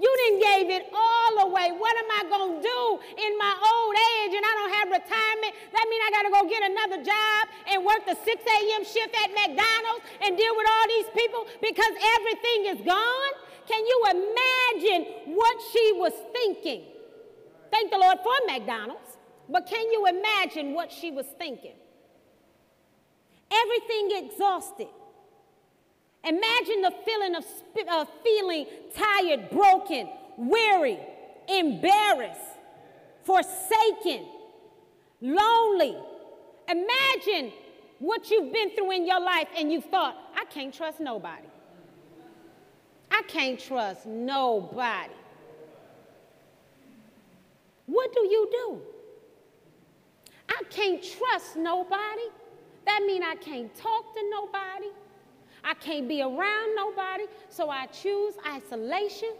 You 0.00 0.08
didn't 0.16 0.40
gave 0.40 0.66
it 0.80 0.88
all 0.96 1.44
away. 1.44 1.76
What 1.76 1.94
am 2.00 2.08
I 2.08 2.22
going 2.32 2.56
to 2.56 2.60
do 2.64 2.80
in 3.20 3.32
my 3.36 3.52
old 3.52 3.94
age 4.16 4.32
and 4.32 4.40
I 4.40 4.52
don't 4.56 4.74
have 4.80 4.88
retirement? 4.96 5.52
That 5.76 5.84
means 5.92 6.02
I 6.08 6.10
got 6.16 6.24
to 6.24 6.32
go 6.32 6.40
get 6.48 6.62
another 6.64 7.04
job 7.04 7.42
and 7.68 7.84
work 7.84 8.08
the 8.08 8.16
6 8.16 8.24
a.m. 8.24 8.82
shift 8.88 9.12
at 9.12 9.28
McDonald's 9.36 10.04
and 10.24 10.40
deal 10.40 10.56
with 10.56 10.68
all 10.72 10.86
these 10.88 11.10
people 11.12 11.44
because 11.60 11.94
everything 12.16 12.60
is 12.72 12.80
gone? 12.80 13.34
Can 13.68 13.84
you 13.84 13.98
imagine 14.08 15.36
what 15.36 15.60
she 15.68 15.92
was 16.00 16.16
thinking? 16.32 16.88
Thank 17.70 17.92
the 17.92 17.98
Lord 17.98 18.18
for 18.24 18.34
McDonald's. 18.48 19.20
But 19.50 19.66
can 19.66 19.84
you 19.92 20.06
imagine 20.06 20.72
what 20.72 20.90
she 20.90 21.10
was 21.10 21.26
thinking? 21.36 21.76
Everything 23.52 24.24
exhausted. 24.24 24.88
Imagine 26.24 26.82
the 26.82 26.92
feeling 27.04 27.34
of, 27.34 27.46
uh, 27.88 28.04
feeling 28.22 28.66
tired, 28.94 29.50
broken, 29.50 30.08
weary, 30.36 30.98
embarrassed, 31.48 32.58
forsaken, 33.24 34.26
lonely. 35.20 35.96
Imagine 36.68 37.52
what 37.98 38.30
you've 38.30 38.52
been 38.52 38.70
through 38.70 38.92
in 38.92 39.06
your 39.06 39.20
life 39.20 39.48
and 39.56 39.72
you 39.72 39.80
thought, 39.80 40.16
I 40.34 40.44
can't 40.44 40.72
trust 40.72 41.00
nobody. 41.00 41.48
I 43.10 43.22
can't 43.26 43.58
trust 43.58 44.06
nobody. 44.06 45.12
What 47.86 48.12
do 48.14 48.20
you 48.20 48.48
do? 48.50 48.80
I 50.48 50.62
can't 50.70 51.02
trust 51.02 51.56
nobody. 51.56 52.28
That 52.86 53.02
means 53.06 53.24
I 53.26 53.34
can't 53.34 53.74
talk 53.74 54.14
to 54.14 54.30
nobody. 54.30 54.88
I 55.64 55.74
can't 55.74 56.08
be 56.08 56.22
around 56.22 56.76
nobody. 56.76 57.24
So 57.48 57.68
I 57.70 57.86
choose 57.86 58.34
isolation. 58.46 59.32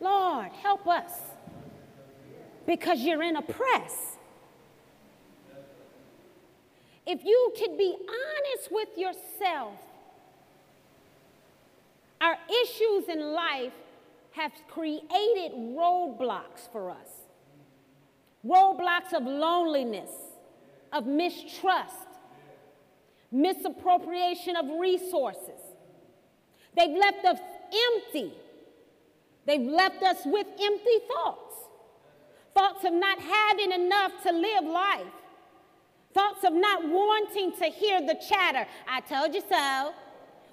Lord, 0.00 0.52
help 0.52 0.86
us. 0.86 1.12
Because 2.66 3.00
you're 3.00 3.22
in 3.22 3.36
a 3.36 3.42
press. 3.42 4.16
If 7.06 7.24
you 7.24 7.52
could 7.58 7.78
be 7.78 7.96
honest 7.96 8.70
with 8.70 8.88
yourself, 8.96 9.74
our 12.20 12.36
issues 12.64 13.08
in 13.08 13.32
life 13.32 13.72
have 14.32 14.52
created 14.68 15.52
roadblocks 15.52 16.70
for 16.70 16.90
us 16.90 17.18
roadblocks 18.44 19.12
of 19.12 19.24
loneliness, 19.24 20.10
of 20.92 21.06
mistrust, 21.06 22.07
misappropriation 23.30 24.56
of 24.56 24.66
resources. 24.80 25.60
They've 26.76 26.96
left 26.96 27.24
us 27.24 27.38
empty. 27.94 28.32
They've 29.46 29.60
left 29.60 30.02
us 30.02 30.18
with 30.24 30.46
empty 30.60 30.98
thoughts. 31.08 31.54
Thoughts 32.54 32.84
of 32.84 32.92
not 32.92 33.18
having 33.20 33.72
enough 33.72 34.12
to 34.24 34.32
live 34.32 34.64
life. 34.64 35.06
Thoughts 36.12 36.44
of 36.44 36.52
not 36.52 36.88
wanting 36.88 37.52
to 37.58 37.66
hear 37.66 38.00
the 38.00 38.18
chatter. 38.28 38.66
I 38.88 39.00
told 39.00 39.34
you 39.34 39.42
so. 39.48 39.92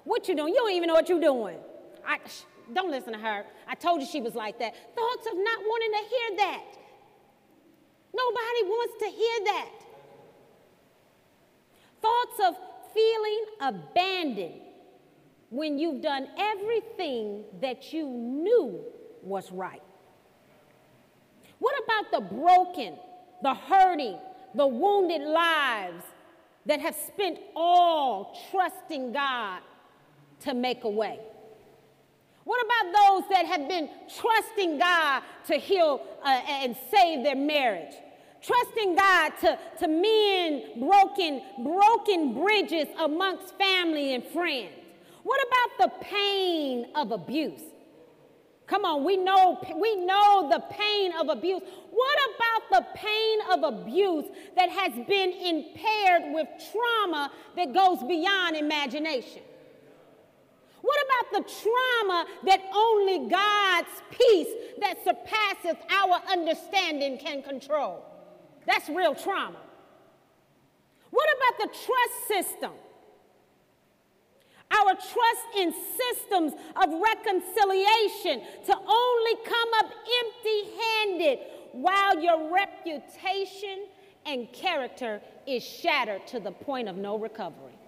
What 0.04 0.28
you 0.28 0.36
doing? 0.36 0.54
You 0.54 0.60
don't 0.60 0.72
even 0.72 0.88
know 0.88 0.94
what 0.94 1.08
you're 1.08 1.20
doing. 1.20 1.58
I, 2.06 2.18
sh- 2.26 2.42
don't 2.72 2.90
listen 2.90 3.12
to 3.12 3.18
her. 3.18 3.44
I 3.66 3.74
told 3.74 4.00
you 4.00 4.06
she 4.06 4.20
was 4.20 4.34
like 4.34 4.58
that. 4.60 4.74
Thoughts 4.94 5.26
of 5.26 5.34
not 5.36 5.58
wanting 5.66 5.92
to 5.92 6.08
hear 6.08 6.36
that. 6.36 6.64
Nobody 8.14 8.62
wants 8.64 8.94
to 9.04 9.10
hear 9.10 9.44
that. 9.44 9.70
Thoughts 12.06 12.48
of 12.48 12.54
feeling 12.94 13.44
abandoned 13.60 14.60
when 15.50 15.78
you've 15.78 16.02
done 16.02 16.28
everything 16.38 17.44
that 17.60 17.92
you 17.92 18.06
knew 18.06 18.80
was 19.22 19.50
right. 19.50 19.82
What 21.58 21.74
about 21.84 22.12
the 22.12 22.34
broken, 22.34 22.94
the 23.42 23.54
hurting, 23.54 24.18
the 24.54 24.66
wounded 24.66 25.22
lives 25.22 26.04
that 26.66 26.80
have 26.80 26.94
spent 26.94 27.38
all 27.54 28.38
trusting 28.50 29.12
God 29.12 29.60
to 30.40 30.54
make 30.54 30.84
a 30.84 30.90
way? 30.90 31.18
What 32.44 32.64
about 32.64 32.92
those 32.92 33.28
that 33.30 33.46
have 33.46 33.68
been 33.68 33.88
trusting 34.20 34.78
God 34.78 35.22
to 35.48 35.54
heal 35.56 36.00
uh, 36.22 36.40
and 36.48 36.76
save 36.92 37.24
their 37.24 37.34
marriage? 37.34 37.94
Trusting 38.46 38.94
God 38.94 39.30
to, 39.40 39.58
to 39.80 39.88
mend 39.88 40.80
broken, 40.80 41.42
broken 41.64 42.34
bridges 42.34 42.86
amongst 42.98 43.56
family 43.58 44.14
and 44.14 44.24
friends? 44.24 44.72
What 45.22 45.40
about 45.48 45.90
the 45.90 46.04
pain 46.04 46.86
of 46.94 47.10
abuse? 47.10 47.62
Come 48.66 48.84
on, 48.84 49.04
we 49.04 49.16
know, 49.16 49.60
we 49.76 49.96
know 50.04 50.48
the 50.50 50.60
pain 50.70 51.12
of 51.20 51.28
abuse. 51.28 51.62
What 51.90 52.18
about 52.34 52.80
the 52.80 52.98
pain 52.98 53.38
of 53.52 53.62
abuse 53.62 54.24
that 54.56 54.70
has 54.70 54.92
been 55.06 55.32
impaired 55.32 56.34
with 56.34 56.48
trauma 56.72 57.30
that 57.56 57.72
goes 57.72 58.02
beyond 58.02 58.56
imagination? 58.56 59.42
What 60.82 60.98
about 61.06 61.44
the 61.44 61.52
trauma 61.52 62.26
that 62.44 62.60
only 62.72 63.28
God's 63.28 64.02
peace 64.10 64.48
that 64.80 65.02
surpasses 65.02 65.76
our 65.90 66.20
understanding 66.30 67.18
can 67.18 67.42
control? 67.42 68.04
That's 68.66 68.88
real 68.88 69.14
trauma. 69.14 69.58
What 71.10 71.28
about 71.36 71.70
the 71.70 71.78
trust 71.78 72.28
system? 72.28 72.72
Our 74.70 74.94
trust 74.94 75.46
in 75.56 75.72
systems 75.72 76.52
of 76.52 76.88
reconciliation 77.00 78.42
to 78.66 78.76
only 78.76 79.34
come 79.44 79.68
up 79.78 79.86
empty 80.24 80.70
handed 80.82 81.38
while 81.72 82.20
your 82.20 82.52
reputation 82.52 83.86
and 84.26 84.52
character 84.52 85.20
is 85.46 85.62
shattered 85.62 86.26
to 86.26 86.40
the 86.40 86.50
point 86.50 86.88
of 86.88 86.96
no 86.96 87.16
recovery. 87.16 87.78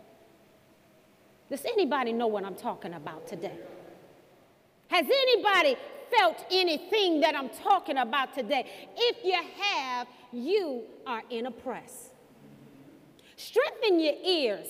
Does 1.50 1.64
anybody 1.64 2.12
know 2.12 2.28
what 2.28 2.44
I'm 2.44 2.54
talking 2.54 2.94
about 2.94 3.26
today? 3.26 3.58
Has 4.88 5.04
anybody 5.04 5.76
felt 6.16 6.44
anything 6.50 7.20
that 7.20 7.34
I'm 7.34 7.48
talking 7.48 7.98
about 7.98 8.34
today? 8.34 8.66
If 8.96 9.24
you 9.24 9.40
have, 9.62 10.06
you 10.32 10.82
are 11.06 11.22
in 11.30 11.46
a 11.46 11.50
press. 11.50 12.10
Strengthen 13.36 14.00
your 14.00 14.14
ears 14.24 14.66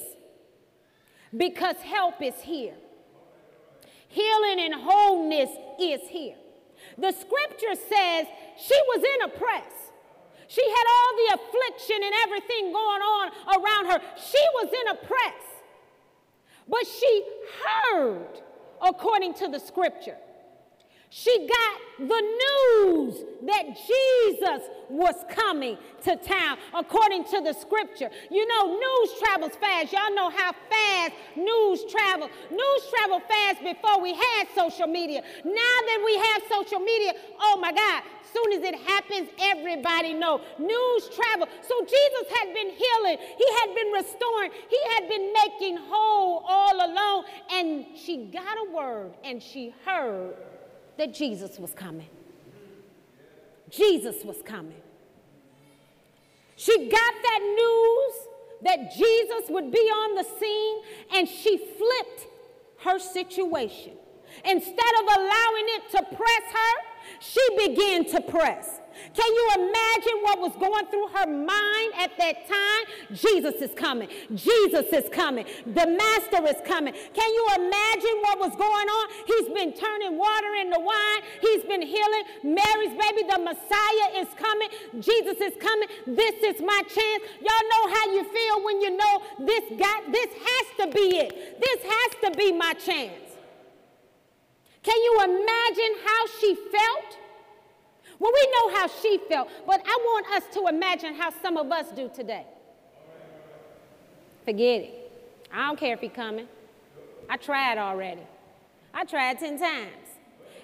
because 1.37 1.77
help 1.77 2.23
is 2.23 2.41
here. 2.41 2.75
Healing 4.09 4.61
and 4.61 4.75
wholeness 4.75 5.51
is 5.81 6.01
here. 6.09 6.37
The 6.97 7.13
scripture 7.13 7.75
says 7.75 8.27
she 8.57 8.81
was 8.89 9.05
in 9.05 9.23
a 9.29 9.29
press. 9.29 9.73
She 10.49 10.63
had 10.63 10.85
all 10.89 11.17
the 11.17 11.41
affliction 11.41 11.97
and 12.03 12.15
everything 12.25 12.73
going 12.73 13.03
on 13.03 13.31
around 13.49 13.87
her. 13.87 14.01
She 14.17 14.45
was 14.55 14.69
in 14.73 14.89
a 14.89 14.95
press. 14.95 15.43
But 16.69 16.87
she 16.87 17.25
heard 17.65 18.43
according 18.81 19.35
to 19.35 19.49
the 19.49 19.59
scripture. 19.59 20.17
She 21.11 21.49
got 21.49 22.07
the 22.07 22.21
news 22.21 23.25
that 23.47 23.65
Jesus 23.65 24.69
was 24.91 25.15
coming 25.31 25.79
to 26.03 26.17
town, 26.17 26.59
according 26.75 27.25
to 27.25 27.41
the 27.41 27.55
scripture. 27.55 28.11
You 28.31 28.47
know, 28.47 28.77
news 28.77 29.19
travels 29.19 29.53
fast. 29.59 29.93
Y'all 29.93 30.15
know 30.15 30.29
how 30.29 30.53
fast 30.69 31.15
news 31.35 31.85
travel. 31.91 32.29
News 32.51 32.83
travel 32.91 33.21
fast 33.27 33.63
before 33.63 34.03
we 34.03 34.13
had 34.15 34.49
social 34.55 34.87
media. 34.87 35.23
Now 35.45 35.53
that 35.55 36.03
we 36.05 36.17
have 36.19 36.43
social 36.51 36.81
media, 36.81 37.15
oh 37.41 37.59
my 37.59 37.73
God, 37.73 38.03
soon 38.31 38.53
as 38.53 38.63
it 38.63 38.75
happens, 38.75 39.31
everybody 39.41 40.13
know. 40.13 40.43
News 40.59 41.09
travel. 41.09 41.49
So 41.63 41.85
Jesus 41.85 42.39
had 42.39 42.53
been 42.53 42.71
healing. 42.71 43.19
He 43.37 43.47
had 43.61 43.75
been 43.75 43.93
restoring. 43.93 44.51
He 44.69 44.79
had 44.95 45.09
been 45.09 45.33
making 45.33 45.79
whole 45.89 46.45
all 46.47 46.77
along. 46.87 47.25
And 47.51 47.87
she 47.97 48.27
got 48.27 48.59
a 48.59 48.71
word 48.71 49.13
and 49.25 49.43
she 49.43 49.75
heard 49.87 50.37
that 50.99 51.15
Jesus 51.15 51.59
was 51.59 51.73
coming. 51.73 52.09
Jesus 53.71 54.25
was 54.25 54.43
coming. 54.45 54.83
She 56.57 56.77
got 56.89 57.15
that 57.23 57.41
news 57.41 58.29
that 58.63 58.93
Jesus 58.93 59.49
would 59.49 59.71
be 59.71 59.79
on 59.79 60.17
the 60.17 60.25
scene 60.39 60.83
and 61.15 61.29
she 61.29 61.57
flipped 61.57 62.27
her 62.85 62.99
situation. 62.99 63.93
Instead 64.45 64.95
of 65.01 65.05
allowing 65.05 65.67
it 65.77 65.83
to 65.93 66.03
press 66.03 66.53
her, 66.53 66.88
she 67.21 67.69
began 67.69 68.05
to 68.07 68.21
press. 68.21 68.81
Can 69.15 69.33
you 69.33 69.51
imagine 69.57 70.17
what 70.23 70.41
was 70.41 70.53
going 70.59 70.87
through 70.87 71.09
her 71.09 71.27
mind 71.27 71.93
at 71.99 72.11
that 72.19 72.47
time? 72.49 73.15
Jesus 73.15 73.55
is 73.63 73.71
coming. 73.75 74.09
Jesus 74.35 74.87
is 74.93 75.09
coming. 75.11 75.47
The 75.67 75.87
Master 75.87 76.47
is 76.47 76.61
coming. 76.65 76.95
Can 77.15 77.31
you 77.31 77.49
imagine 77.57 78.17
what 78.23 78.39
was 78.39 78.55
going 78.57 78.89
on? 78.89 79.09
He's 79.27 79.49
been 79.55 79.73
turning 79.73 80.19
water 80.19 80.55
into 80.61 80.81
wine. 80.81 81.21
He's 81.41 81.65
been 81.65 81.83
healing 81.83 82.25
Mary's 82.43 82.95
baby. 82.99 83.23
The 83.29 83.39
Messiah 83.39 84.09
is 84.19 84.29
coming. 84.37 84.69
Jesus 85.01 85.39
is 85.41 85.55
coming. 85.61 85.89
This 86.07 86.35
is 86.43 86.61
my 86.61 86.83
chance. 86.89 87.23
Y'all 87.41 87.67
know 87.71 87.85
how 87.95 88.05
you 88.13 88.25
feel 88.25 88.65
when 88.65 88.81
you 88.81 88.97
know 88.97 89.23
this 89.47 89.65
got 89.79 90.11
this 90.13 90.31
has 90.33 90.67
to 90.81 90.95
be 90.95 91.19
it. 91.19 91.61
This 91.61 91.83
has 91.83 92.31
to 92.31 92.39
be 92.39 92.53
my 92.53 92.73
chance. 92.75 93.28
Can 94.89 95.03
you 95.03 95.21
imagine 95.23 95.97
how 96.03 96.27
she 96.41 96.55
felt? 96.55 97.19
Well, 98.19 98.33
we 98.33 98.53
know 98.55 98.75
how 98.75 98.89
she 98.89 99.19
felt, 99.29 99.51
but 99.67 99.83
I 99.85 99.99
want 100.03 100.27
us 100.35 100.45
to 100.55 100.67
imagine 100.67 101.15
how 101.15 101.29
some 101.43 101.59
of 101.59 101.71
us 101.71 101.93
do 101.95 102.11
today. 102.15 102.47
Forget 104.47 104.81
it. 104.81 105.13
I 105.53 105.67
don't 105.67 105.79
care 105.79 105.93
if 105.93 106.01
he's 106.01 106.13
coming. 106.13 106.49
I 107.29 107.37
tried 107.37 107.77
already. 107.77 108.23
I 108.95 109.05
tried 109.05 109.39
10 109.39 109.59
times. 109.59 109.93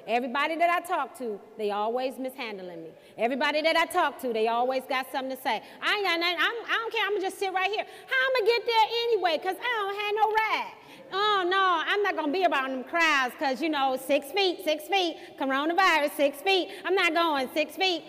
Everybody 0.06 0.56
that 0.56 0.70
I 0.70 0.80
talk 0.80 1.18
to, 1.18 1.38
they 1.58 1.70
always 1.70 2.18
mishandling 2.18 2.82
me. 2.82 2.90
Everybody 3.18 3.60
that 3.60 3.76
I 3.76 3.84
talk 3.84 4.22
to, 4.22 4.32
they 4.32 4.48
always 4.48 4.84
got 4.88 5.06
something 5.12 5.36
to 5.36 5.42
say. 5.42 5.62
I 5.82 5.96
ain't 5.96 6.04
got 6.04 6.20
nothing. 6.20 6.38
I'm, 6.40 6.56
I 6.64 6.76
do 6.78 6.84
not 6.84 6.92
care. 6.92 7.04
I'm 7.04 7.10
going 7.10 7.20
to 7.20 7.26
just 7.26 7.38
sit 7.38 7.52
right 7.52 7.70
here. 7.70 7.84
How 7.84 8.16
am 8.16 8.26
I'm 8.26 8.32
going 8.32 8.46
to 8.46 8.52
get 8.52 8.66
there 8.66 8.86
anyway? 9.04 9.36
Because 9.36 9.56
I 9.60 9.70
don't 9.80 9.96
have 10.00 10.14
no 10.16 10.26
ride. 10.32 10.72
Oh, 11.12 11.46
no, 11.48 11.82
I'm 11.86 12.02
not 12.02 12.16
to 12.32 12.32
be 12.32 12.44
around 12.44 12.72
them 12.72 12.84
crowds 12.84 13.34
because, 13.38 13.60
you 13.60 13.68
know, 13.68 13.98
six 14.06 14.30
feet, 14.32 14.60
six 14.64 14.84
feet, 14.88 15.16
coronavirus, 15.40 16.16
six 16.16 16.40
feet. 16.40 16.68
I'm 16.84 16.94
not 16.94 17.12
going 17.14 17.48
six 17.54 17.76
feet. 17.76 18.02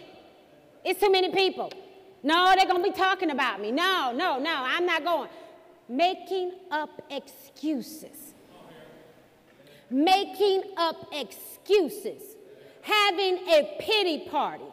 It's 0.84 1.00
too 1.00 1.12
many 1.12 1.32
people. 1.32 1.72
No, 2.24 2.54
they're 2.56 2.66
to 2.84 2.92
be 2.92 2.96
talking 2.96 3.32
about 3.32 3.62
me. 3.62 3.72
No, 3.72 4.12
no, 4.16 4.40
no, 4.40 4.52
I'm 4.52 4.86
not 4.86 5.04
going. 5.04 5.30
Making 5.88 6.54
up 6.72 7.02
excuses. 7.12 8.34
Making 9.90 10.64
up 10.78 11.08
excuses. 11.12 12.22
Having 12.82 13.48
a 13.48 13.78
pity 13.80 14.28
party. 14.30 14.64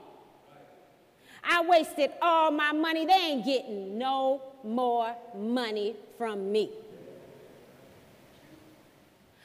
I 1.44 1.62
wasted 1.66 2.12
all 2.22 2.50
my 2.50 2.72
money. 2.72 3.04
They 3.04 3.12
ain't 3.12 3.44
getting 3.44 3.98
no 3.98 4.42
more 4.64 5.14
money 5.36 5.96
from 6.16 6.52
me. 6.52 6.70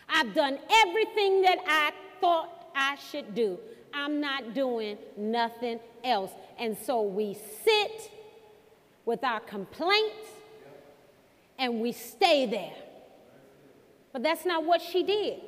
I've 0.10 0.34
done 0.34 0.60
everything 0.70 1.42
that 1.44 1.58
I 1.68 1.92
thought 2.20 2.70
I 2.76 2.96
should 3.12 3.36
do. 3.36 3.60
I'm 3.94 4.22
not 4.22 4.54
doing 4.54 4.98
nothing 5.18 5.80
else. 6.04 6.32
And 6.60 6.78
so 6.78 7.02
we 7.02 7.38
sit 7.64 8.12
with 9.06 9.24
our 9.24 9.40
complaints 9.40 10.28
and 11.58 11.81
we 11.81 11.92
stay 11.92 12.46
there. 12.46 12.74
But 14.14 14.24
that's 14.24 14.46
not 14.46 14.64
what 14.64 14.81
she 14.81 15.03
did. 15.03 15.40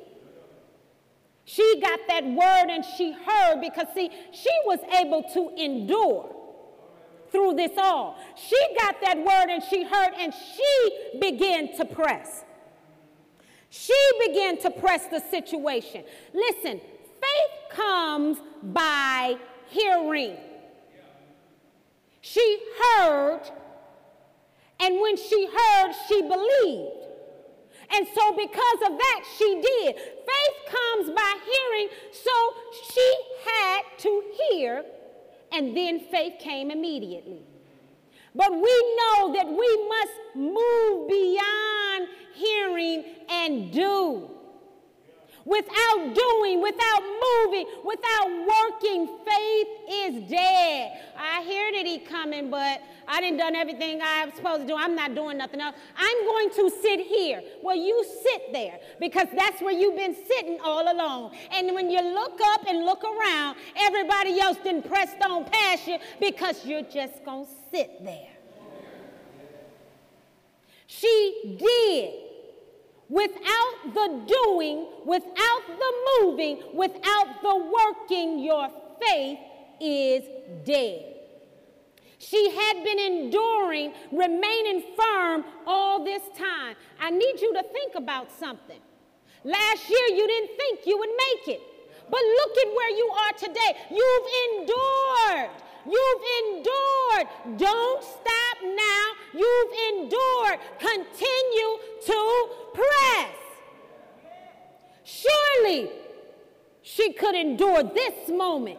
She 1.44 1.80
got 1.80 2.00
that 2.08 2.24
word 2.24 2.70
and 2.70 2.84
she 2.96 3.12
heard 3.12 3.60
because, 3.60 3.88
see, 3.94 4.10
she 4.32 4.50
was 4.66 4.78
able 5.00 5.22
to 5.34 5.50
endure 5.56 6.34
through 7.32 7.54
this 7.54 7.72
all. 7.78 8.18
She 8.36 8.58
got 8.78 8.96
that 9.02 9.18
word 9.18 9.48
and 9.48 9.62
she 9.62 9.84
heard 9.84 10.12
and 10.18 10.32
she 10.32 11.18
began 11.20 11.76
to 11.76 11.84
press. 11.84 12.44
She 13.70 13.94
began 14.26 14.58
to 14.62 14.70
press 14.70 15.06
the 15.06 15.20
situation. 15.20 16.04
Listen, 16.34 16.80
faith 16.80 17.70
comes 17.70 18.38
by 18.62 19.36
hearing. 19.68 20.36
She 22.20 22.58
heard, 22.82 23.42
and 24.80 25.00
when 25.00 25.16
she 25.16 25.46
heard, 25.46 25.92
she 26.08 26.20
believed. 26.20 27.06
And 27.92 28.06
so, 28.14 28.32
because 28.32 28.90
of 28.90 28.98
that, 28.98 29.24
she 29.38 29.54
did. 29.54 29.96
Faith 29.96 30.58
comes 30.68 31.10
by 31.10 31.34
hearing, 31.44 31.88
so 32.12 32.30
she 32.92 33.14
had 33.44 33.82
to 33.98 34.22
hear, 34.48 34.84
and 35.52 35.76
then 35.76 36.00
faith 36.10 36.34
came 36.40 36.70
immediately. 36.70 37.42
But 38.34 38.52
we 38.52 38.96
know 38.96 39.32
that 39.34 39.46
we 39.46 39.88
must 39.88 40.12
move 40.34 41.08
beyond 41.08 42.08
hearing 42.34 43.04
and 43.28 43.72
do. 43.72 44.30
Without 45.44 46.14
doing, 46.14 46.60
without 46.60 47.02
moving, 47.02 47.66
without 47.84 48.28
working, 48.28 49.08
faith 49.26 49.68
is 49.90 50.30
dead. 50.30 51.00
I 51.18 51.42
hear 51.42 51.72
that 51.72 51.86
he 51.86 51.98
coming, 51.98 52.50
but 52.50 52.82
I 53.08 53.20
didn't 53.20 53.38
done 53.38 53.56
everything 53.56 54.00
I 54.02 54.26
was 54.26 54.34
supposed 54.34 54.62
to 54.62 54.66
do. 54.68 54.76
I'm 54.76 54.94
not 54.94 55.14
doing 55.14 55.38
nothing 55.38 55.60
else. 55.60 55.74
I'm 55.96 56.24
going 56.26 56.50
to 56.50 56.70
sit 56.82 57.00
here. 57.00 57.42
Well, 57.62 57.74
you 57.74 58.04
sit 58.22 58.52
there 58.52 58.78
because 59.00 59.28
that's 59.36 59.60
where 59.62 59.72
you've 59.72 59.96
been 59.96 60.14
sitting 60.28 60.58
all 60.62 60.92
along. 60.92 61.34
And 61.52 61.74
when 61.74 61.90
you 61.90 62.00
look 62.00 62.38
up 62.52 62.66
and 62.68 62.84
look 62.84 63.02
around, 63.02 63.56
everybody 63.76 64.38
else 64.40 64.58
didn't 64.62 64.86
press 64.86 65.10
on 65.24 65.46
past 65.46 65.88
you 65.88 65.98
because 66.20 66.64
you're 66.64 66.82
just 66.82 67.24
going 67.24 67.46
to 67.46 67.59
sit 67.70 68.04
there. 68.04 68.28
She 70.86 71.56
did 71.58 72.30
Without 73.10 73.92
the 73.92 74.22
doing, 74.24 74.86
without 75.04 75.62
the 75.66 75.92
moving, 76.22 76.62
without 76.72 77.42
the 77.42 77.56
working, 77.56 78.38
your 78.38 78.70
faith 79.04 79.38
is 79.80 80.22
dead. 80.64 81.16
She 82.18 82.50
had 82.50 82.84
been 82.84 83.00
enduring, 83.00 83.94
remaining 84.12 84.84
firm 84.96 85.44
all 85.66 86.04
this 86.04 86.22
time. 86.38 86.76
I 87.00 87.10
need 87.10 87.40
you 87.40 87.52
to 87.54 87.64
think 87.72 87.96
about 87.96 88.30
something. 88.30 88.78
Last 89.42 89.90
year, 89.90 90.06
you 90.10 90.28
didn't 90.28 90.56
think 90.56 90.86
you 90.86 90.96
would 90.96 91.08
make 91.08 91.56
it. 91.56 91.62
But 92.08 92.20
look 92.20 92.58
at 92.58 92.68
where 92.76 92.90
you 92.90 93.12
are 93.22 93.32
today. 93.32 93.76
You've 93.90 94.60
endured. 94.60 95.50
You've 95.86 96.24
endured. 96.44 97.58
Don't 97.58 98.02
stop 98.02 98.56
now. 98.62 99.06
You've 99.32 99.72
endured. 99.92 100.58
Continue 100.78 101.72
to 102.06 102.48
press. 102.74 103.36
Surely 105.04 105.90
she 106.82 107.12
could 107.12 107.34
endure 107.34 107.82
this 107.82 108.28
moment. 108.28 108.78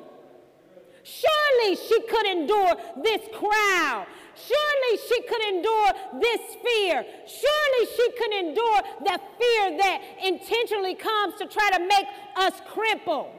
Surely 1.03 1.75
she 1.75 2.01
could 2.01 2.25
endure 2.27 2.75
this 3.03 3.21
crowd. 3.33 4.05
Surely 4.35 4.97
she 5.07 5.21
could 5.23 5.41
endure 5.53 5.91
this 6.19 6.41
fear. 6.63 7.05
Surely 7.25 7.87
she 7.95 8.11
could 8.11 8.33
endure 8.33 8.81
the 9.03 9.19
fear 9.39 9.77
that 9.77 10.01
intentionally 10.23 10.95
comes 10.95 11.35
to 11.35 11.45
try 11.47 11.69
to 11.71 11.79
make 11.79 12.05
us 12.35 12.53
cripple. 12.71 13.29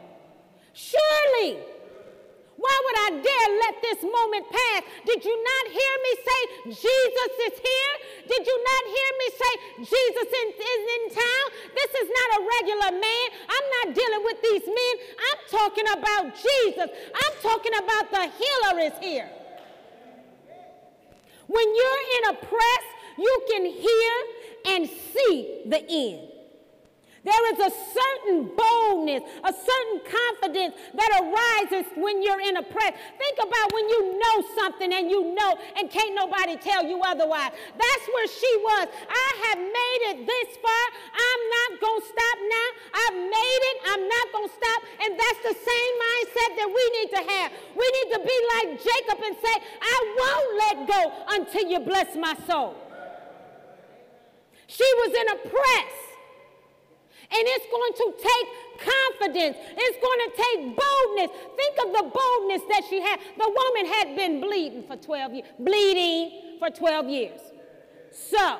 Surely 0.73 1.59
why 2.63 2.77
would 2.87 2.99
I 3.07 3.11
dare 3.19 3.51
let 3.59 3.75
this 3.83 4.01
moment 4.07 4.47
pass? 4.47 4.83
Did 5.05 5.25
you 5.25 5.35
not 5.35 5.65
hear 5.75 5.95
me 6.07 6.13
say, 6.23 6.41
Jesus 6.79 7.33
is 7.51 7.57
here? 7.59 7.95
Did 8.31 8.47
you 8.47 8.57
not 8.63 8.83
hear 8.87 9.11
me 9.19 9.27
say, 9.35 9.53
Jesus 9.83 10.29
is 10.31 10.83
in 10.95 11.03
town? 11.11 11.47
This 11.75 11.91
is 11.91 12.09
not 12.09 12.29
a 12.39 12.41
regular 12.55 12.91
man. 13.03 13.27
I'm 13.51 13.67
not 13.83 13.87
dealing 13.99 14.23
with 14.23 14.39
these 14.47 14.67
men. 14.71 14.95
I'm 15.19 15.41
talking 15.51 15.89
about 15.91 16.25
Jesus. 16.39 16.89
I'm 17.11 17.35
talking 17.43 17.75
about 17.83 18.11
the 18.15 18.31
healer 18.31 18.79
is 18.87 18.97
here. 19.03 19.29
When 21.49 21.67
you're 21.67 22.05
in 22.17 22.25
a 22.31 22.35
press, 22.47 22.85
you 23.19 23.43
can 23.51 23.67
hear 23.67 24.15
and 24.67 24.89
see 24.89 25.63
the 25.67 25.83
end. 25.91 26.32
There 27.25 27.55
is 27.55 27.59
a 27.61 27.71
certain 27.71 28.51
boldness, 28.51 29.23
a 29.47 29.55
certain 29.55 29.99
confidence 30.03 30.75
that 30.95 31.11
arises 31.23 31.87
when 31.95 32.19
you're 32.19 32.41
in 32.43 32.57
a 32.57 32.67
press. 32.67 32.99
Think 33.15 33.39
about 33.39 33.73
when 33.73 33.89
you 33.89 34.19
know 34.19 34.37
something 34.59 34.93
and 34.93 35.09
you 35.09 35.33
know 35.33 35.55
and 35.79 35.89
can't 35.89 36.17
nobody 36.17 36.57
tell 36.57 36.83
you 36.83 36.99
otherwise. 36.99 37.55
That's 37.79 38.07
where 38.11 38.27
she 38.27 38.53
was. 38.67 38.87
I 39.07 39.29
have 39.47 39.59
made 39.63 40.03
it 40.11 40.19
this 40.27 40.59
far. 40.59 40.85
I'm 41.15 41.43
not 41.47 41.71
going 41.79 42.01
to 42.03 42.07
stop 42.11 42.39
now. 42.43 42.69
I've 42.91 43.19
made 43.23 43.63
it. 43.71 43.77
I'm 43.87 44.03
not 44.03 44.27
going 44.35 44.49
to 44.51 44.55
stop. 44.59 44.81
And 45.07 45.11
that's 45.15 45.41
the 45.47 45.57
same 45.63 45.93
mindset 46.03 46.51
that 46.59 46.69
we 46.75 46.85
need 46.99 47.11
to 47.15 47.23
have. 47.23 47.49
We 47.79 47.87
need 48.03 48.09
to 48.19 48.21
be 48.27 48.39
like 48.59 48.69
Jacob 48.83 49.19
and 49.23 49.37
say, 49.39 49.55
I 49.79 49.97
won't 50.19 50.51
let 50.59 50.77
go 50.91 51.01
until 51.39 51.71
you 51.71 51.79
bless 51.87 52.17
my 52.17 52.35
soul. 52.51 52.75
She 54.67 54.89
was 55.07 55.15
in 55.15 55.29
a 55.29 55.39
press. 55.47 56.12
And 57.35 57.45
it's 57.49 57.67
going 57.73 57.93
to 57.97 58.07
take 58.21 58.47
confidence. 58.79 59.57
It's 59.75 59.99
going 60.05 60.21
to 60.21 60.31
take 60.37 60.77
boldness. 60.77 61.31
Think 61.57 61.75
of 61.87 61.93
the 61.93 62.03
boldness 62.13 62.63
that 62.69 62.83
she 62.91 63.01
had. 63.01 63.21
The 63.39 63.49
woman 63.49 63.93
had 63.93 64.17
been 64.17 64.41
bleeding 64.41 64.85
for 64.87 64.97
12 64.97 65.35
years, 65.35 65.47
bleeding 65.59 66.59
for 66.59 66.69
12 66.69 67.09
years. 67.09 67.41
So, 68.13 68.59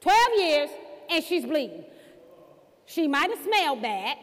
12 0.00 0.18
years 0.36 0.70
and 1.10 1.22
she's 1.22 1.44
bleeding. 1.44 1.84
She 2.86 3.08
might 3.08 3.30
have 3.30 3.42
smelled 3.44 3.82
bad. 3.82 4.18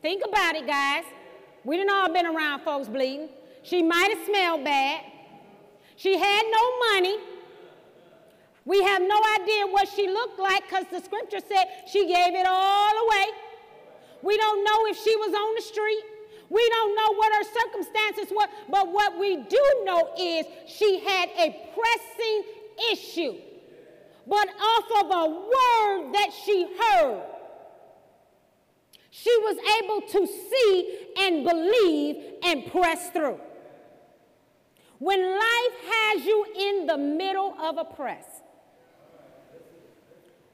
Think 0.00 0.22
about 0.26 0.54
it, 0.54 0.66
guys. 0.66 1.04
We 1.64 1.76
didn't 1.76 1.90
all 1.90 2.12
been 2.12 2.26
around 2.26 2.60
folks 2.60 2.88
bleeding. 2.88 3.28
She 3.62 3.82
might 3.82 4.14
have 4.14 4.26
smelled 4.26 4.64
bad. 4.64 5.04
She 5.96 6.18
had 6.18 6.42
no 6.50 6.78
money. 6.92 7.18
We 8.64 8.82
have 8.82 9.02
no 9.02 9.20
idea 9.40 9.66
what 9.66 9.88
she 9.88 10.08
looked 10.08 10.38
like 10.38 10.64
because 10.68 10.84
the 10.90 11.00
scripture 11.00 11.40
said 11.40 11.64
she 11.90 12.06
gave 12.06 12.34
it 12.34 12.46
all 12.48 13.06
away. 13.06 13.26
We 14.22 14.36
don't 14.36 14.64
know 14.64 14.86
if 14.86 14.96
she 14.98 15.16
was 15.16 15.34
on 15.34 15.54
the 15.56 15.62
street. 15.62 16.04
We 16.48 16.68
don't 16.68 16.94
know 16.94 17.14
what 17.14 17.32
her 17.32 17.60
circumstances 17.60 18.32
were, 18.36 18.46
but 18.68 18.92
what 18.92 19.18
we 19.18 19.36
do 19.36 19.82
know 19.84 20.10
is 20.18 20.46
she 20.66 21.00
had 21.00 21.30
a 21.30 21.70
pressing 21.74 22.42
issue. 22.92 23.34
But 24.26 24.48
off 24.48 25.04
of 25.04 25.10
a 25.10 25.30
word 25.30 26.12
that 26.12 26.28
she 26.44 26.66
heard, 26.78 27.22
she 29.10 29.34
was 29.38 29.56
able 29.82 30.00
to 30.08 30.26
see 30.26 31.06
and 31.18 31.44
believe 31.44 32.16
and 32.44 32.70
press 32.70 33.10
through. 33.10 33.40
When 34.98 35.20
life 35.20 35.76
has 35.90 36.24
you 36.24 36.46
in 36.56 36.86
the 36.86 36.96
middle 36.96 37.56
of 37.60 37.78
a 37.78 37.84
press, 37.84 38.41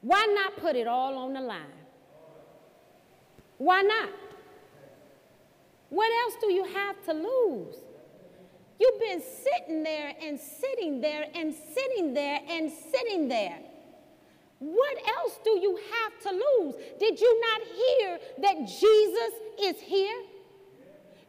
why 0.01 0.25
not 0.33 0.57
put 0.57 0.75
it 0.75 0.87
all 0.87 1.17
on 1.17 1.33
the 1.33 1.41
line? 1.41 1.79
Why 3.57 3.81
not? 3.81 4.09
What 5.89 6.09
else 6.23 6.35
do 6.41 6.51
you 6.53 6.63
have 6.63 7.03
to 7.05 7.13
lose? 7.13 7.75
You've 8.79 8.99
been 9.01 9.21
sitting 9.21 9.83
there 9.83 10.13
and 10.23 10.39
sitting 10.39 11.01
there 11.01 11.25
and 11.35 11.53
sitting 11.53 12.13
there 12.13 12.39
and 12.49 12.71
sitting 12.71 13.27
there. 13.27 13.59
What 14.59 14.97
else 15.17 15.39
do 15.43 15.51
you 15.51 15.77
have 15.77 16.21
to 16.23 16.31
lose? 16.31 16.75
Did 16.99 17.19
you 17.19 17.41
not 17.41 17.61
hear 17.67 18.19
that 18.41 18.67
Jesus 18.67 19.33
is 19.61 19.81
here? 19.81 20.21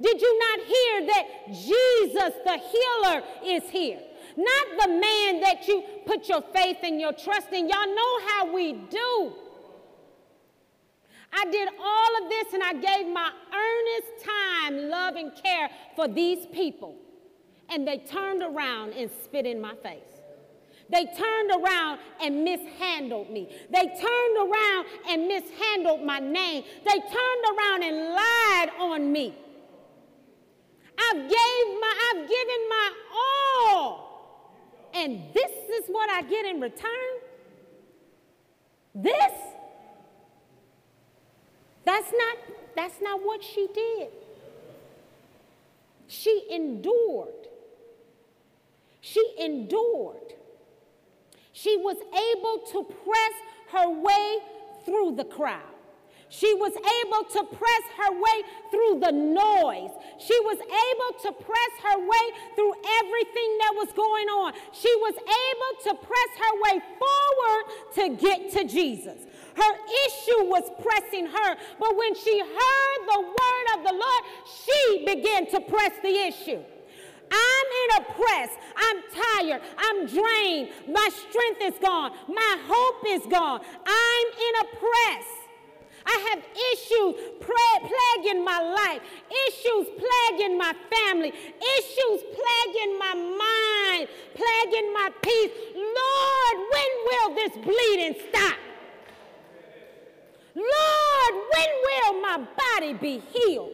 Did 0.01 0.21
you 0.21 0.39
not 0.39 0.67
hear 0.67 1.07
that 1.07 1.27
Jesus, 1.49 2.33
the 2.45 2.59
healer, 2.59 3.23
is 3.45 3.71
here? 3.71 4.01
Not 4.37 4.67
the 4.83 4.89
man 4.89 5.41
that 5.41 5.67
you 5.67 5.83
put 6.07 6.29
your 6.29 6.43
faith 6.55 6.79
and 6.83 7.01
your 7.01 7.13
trust 7.13 7.53
in. 7.53 7.69
Y'all 7.69 7.95
know 7.95 8.21
how 8.29 8.55
we 8.55 8.73
do. 8.73 9.33
I 11.33 11.45
did 11.51 11.69
all 11.81 12.23
of 12.23 12.29
this 12.29 12.53
and 12.55 12.63
I 12.63 12.73
gave 12.73 13.13
my 13.13 13.31
earnest 13.55 14.25
time, 14.25 14.91
love, 14.91 15.15
and 15.15 15.33
care 15.43 15.71
for 15.95 16.09
these 16.09 16.47
people. 16.47 16.97
And 17.69 17.87
they 17.87 17.99
turned 17.99 18.43
around 18.43 18.95
and 18.95 19.11
spit 19.25 19.47
in 19.47 19.61
my 19.61 19.75
face. 19.77 20.03
They 20.91 21.05
turned 21.05 21.53
around 21.53 22.01
and 22.21 22.43
mishandled 22.43 23.31
me. 23.31 23.49
They 23.71 23.87
turned 23.87 24.51
around 24.51 24.87
and 25.09 25.29
mishandled 25.29 26.03
my 26.03 26.19
name. 26.19 26.65
They 26.85 26.99
turned 26.99 27.59
around 27.59 27.85
and 27.85 27.97
lied 28.15 28.71
on 28.81 29.13
me. 29.13 29.35
I've 30.99 31.17
gave 31.17 31.81
my 31.81 31.95
I've 32.11 32.29
given 32.29 32.69
my 32.69 32.91
all 33.15 34.10
and 34.95 35.23
this 35.35 35.51
is 35.51 35.87
what 35.89 36.11
I 36.11 36.23
get 36.23 36.47
in 36.47 36.61
return? 36.61 37.11
This? 38.95 39.33
That's 41.85 42.13
not 42.13 42.37
that's 42.77 43.01
not 43.01 43.21
what 43.25 43.43
she 43.43 43.67
did. 43.75 44.09
She 46.07 46.47
endured. 46.51 47.29
She 49.01 49.25
endured. 49.39 50.35
She 51.53 51.77
was 51.77 51.97
able 51.97 52.67
to 52.73 52.95
press 53.05 53.33
her 53.73 53.91
way 53.91 54.39
through 54.85 55.17
the 55.17 55.25
crowd. 55.25 55.80
She 56.31 56.55
was 56.55 56.73
able 56.73 57.25
to 57.27 57.57
press 57.57 57.85
her 57.99 58.13
way 58.15 58.39
through 58.71 59.01
the 59.01 59.11
noise. 59.11 59.91
She 60.17 60.39
was 60.47 60.59
able 60.63 61.19
to 61.27 61.33
press 61.33 61.73
her 61.83 61.99
way 61.99 62.27
through 62.55 62.73
everything 63.03 63.51
that 63.59 63.75
was 63.75 63.91
going 63.93 64.29
on. 64.29 64.53
She 64.71 64.95
was 65.03 65.15
able 65.19 65.73
to 65.91 66.07
press 66.07 66.31
her 66.39 66.55
way 66.63 66.81
forward 67.03 67.63
to 67.95 68.25
get 68.25 68.53
to 68.53 68.65
Jesus. 68.65 69.27
Her 69.57 69.75
issue 70.07 70.45
was 70.47 70.71
pressing 70.81 71.27
her, 71.27 71.57
but 71.81 71.97
when 71.97 72.15
she 72.15 72.39
heard 72.39 73.01
the 73.11 73.21
word 73.21 73.67
of 73.75 73.85
the 73.91 73.93
Lord, 73.93 74.23
she 74.47 75.05
began 75.05 75.51
to 75.51 75.61
press 75.61 75.93
the 76.01 76.15
issue. 76.15 76.63
I'm 77.33 77.67
in 77.83 78.03
a 78.03 78.13
press. 78.15 78.51
I'm 78.77 79.03
tired. 79.11 79.63
I'm 79.79 80.07
drained. 80.07 80.71
My 80.89 81.09
strength 81.11 81.61
is 81.63 81.75
gone. 81.81 82.13
My 82.29 82.57
hope 82.67 83.05
is 83.09 83.27
gone. 83.27 83.61
I'm 83.85 84.27
in 84.29 84.55
a 84.61 84.77
press. 84.77 85.40
I 86.07 86.17
have 86.31 86.43
issues 86.73 87.15
plaguing 87.41 88.45
my 88.45 88.61
life, 88.61 89.03
issues 89.49 89.87
plaguing 89.99 90.57
my 90.59 90.75
family, 90.91 91.29
issues 91.29 92.21
plaguing 92.23 92.99
my 92.99 93.15
mind, 93.15 94.09
plaguing 94.35 94.93
my 94.93 95.11
peace. 95.23 95.51
Lord, 95.75 96.57
when 96.73 96.91
will 97.07 97.35
this 97.35 97.53
bleeding 97.65 98.15
stop? 98.29 98.57
Lord, 100.55 101.35
when 101.55 101.69
will 101.85 102.21
my 102.23 102.47
body 102.57 102.93
be 102.95 103.23
healed? 103.33 103.73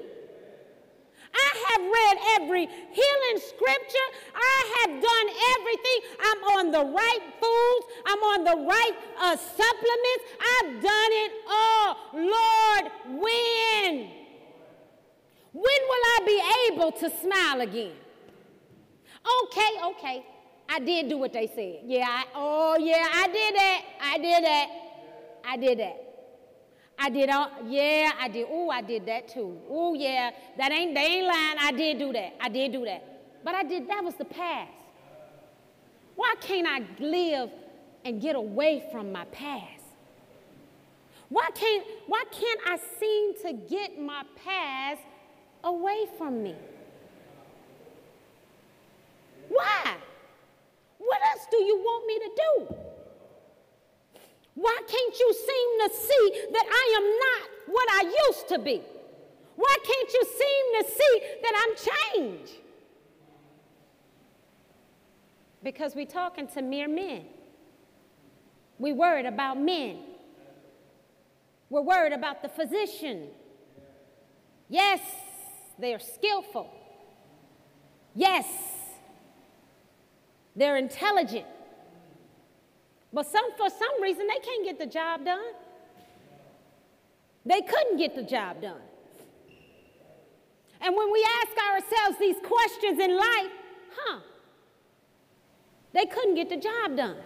I 1.37 1.51
have 1.69 1.83
read 1.83 2.17
every 2.41 2.67
healing 2.67 3.39
scripture. 3.39 4.09
I 4.35 4.59
have 4.79 5.03
done 5.03 5.29
everything. 5.59 5.99
I'm 6.21 6.45
on 6.57 6.71
the 6.71 6.85
right 6.85 7.25
foods. 7.41 7.86
I'm 8.07 8.19
on 8.19 8.45
the 8.45 8.57
right 8.67 8.93
uh, 9.21 9.37
supplements. 9.37 10.25
I've 10.41 10.83
done 10.83 11.13
it 11.25 11.33
all. 11.49 11.97
Lord, 12.15 12.93
when? 13.21 14.11
When 15.53 15.81
will 15.91 16.05
I 16.15 16.19
be 16.27 16.73
able 16.73 16.93
to 16.93 17.11
smile 17.21 17.61
again? 17.63 17.93
Okay, 19.45 19.71
okay. 19.85 20.25
I 20.69 20.79
did 20.79 21.09
do 21.09 21.19
what 21.19 21.33
they 21.33 21.47
said. 21.47 21.81
Yeah, 21.85 22.07
I, 22.09 22.25
oh 22.35 22.77
yeah, 22.79 23.09
I 23.13 23.27
did 23.27 23.55
that. 23.55 23.83
I 24.01 24.19
did 24.19 24.45
that. 24.45 24.69
I 25.45 25.57
did 25.57 25.79
that. 25.79 26.07
I 26.99 27.11
did 27.11 27.29
all, 27.29 27.51
yeah, 27.67 28.13
I 28.19 28.29
did. 28.29 28.47
Oh, 28.49 28.71
I 28.71 28.81
did 28.81 29.07
that 29.07 29.29
too. 29.29 29.59
Oh, 29.69 29.95
yeah, 29.95 30.31
that 30.57 30.73
ain't, 30.73 30.95
they 30.95 31.01
ain't 31.01 31.27
lying. 31.27 31.59
I 31.61 31.73
did 31.73 31.99
do 31.99 32.13
that. 32.13 32.35
I 32.41 32.49
did 32.49 32.73
do 32.73 32.85
that. 32.85 33.45
But 33.45 33.55
I 33.55 33.63
did, 33.63 33.89
that 33.89 34.03
was 34.03 34.15
the 34.15 34.25
past. 34.25 34.71
Why 36.15 36.35
can't 36.41 36.67
I 36.67 36.81
live 36.99 37.51
and 38.07 38.23
get 38.23 38.37
away 38.37 38.85
from 38.93 39.11
my 39.11 39.25
past? 39.27 39.83
Why 41.29 41.49
can't, 41.57 41.85
why 42.07 42.23
can't 42.31 42.61
I 42.65 42.79
seem 43.01 43.35
to 43.43 43.53
get 43.69 44.01
my 44.01 44.23
past 44.45 45.03
away 45.65 46.07
from 46.17 46.41
me? 46.41 46.55
Why? 49.49 49.97
What 50.99 51.21
else 51.33 51.47
do 51.51 51.57
you 51.57 51.79
want 51.79 52.07
me 52.07 52.19
to 52.21 52.31
do? 52.37 52.77
Why 54.55 54.79
can't 54.87 55.19
you 55.19 55.35
seem 55.35 55.89
to 55.89 55.95
see 55.97 56.43
that 56.53 56.65
I 56.65 56.95
am 56.99 57.07
not 57.19 57.75
what 57.75 57.89
I 57.93 58.29
used 58.29 58.49
to 58.51 58.59
be? 58.61 58.83
Why 59.57 59.77
can't 59.85 60.13
you 60.13 60.25
seem 60.25 60.85
to 60.85 60.91
see 60.93 61.21
that 61.43 61.67
I'm 61.67 62.23
changed? 62.23 62.53
Because 65.65 65.97
we're 65.97 66.07
talking 66.07 66.47
to 66.49 66.63
mere 66.63 66.87
men. 66.87 67.25
We 68.79 68.93
worried 68.93 69.27
about 69.27 69.59
men. 69.59 69.99
We're 71.71 71.83
worried 71.83 72.13
about 72.13 72.43
the 72.43 72.49
physician. 72.49 73.29
Yes, 74.69 75.01
they 75.79 75.95
are 75.95 75.99
skillful. 75.99 76.71
Yes, 78.15 78.47
they're 80.55 80.77
intelligent. 80.77 81.47
But 83.13 83.27
some, 83.27 83.45
for 83.57 83.69
some 83.71 84.03
reason, 84.03 84.27
they 84.27 84.41
can't 84.45 84.65
get 84.65 84.79
the 84.79 84.87
job 84.87 85.25
done. 85.25 85.55
They 87.45 87.61
couldn't 87.63 87.97
get 87.97 88.15
the 88.15 88.23
job 88.23 88.61
done. 88.61 88.81
And 90.81 90.95
when 90.95 91.13
we 91.13 91.27
ask 91.43 91.57
ourselves 91.73 92.19
these 92.19 92.37
questions 92.45 92.99
in 92.99 93.17
life, 93.17 93.53
huh, 93.97 94.21
they 95.93 96.07
couldn't 96.07 96.35
get 96.35 96.49
the 96.49 96.57
job 96.57 96.97
done. 96.97 97.17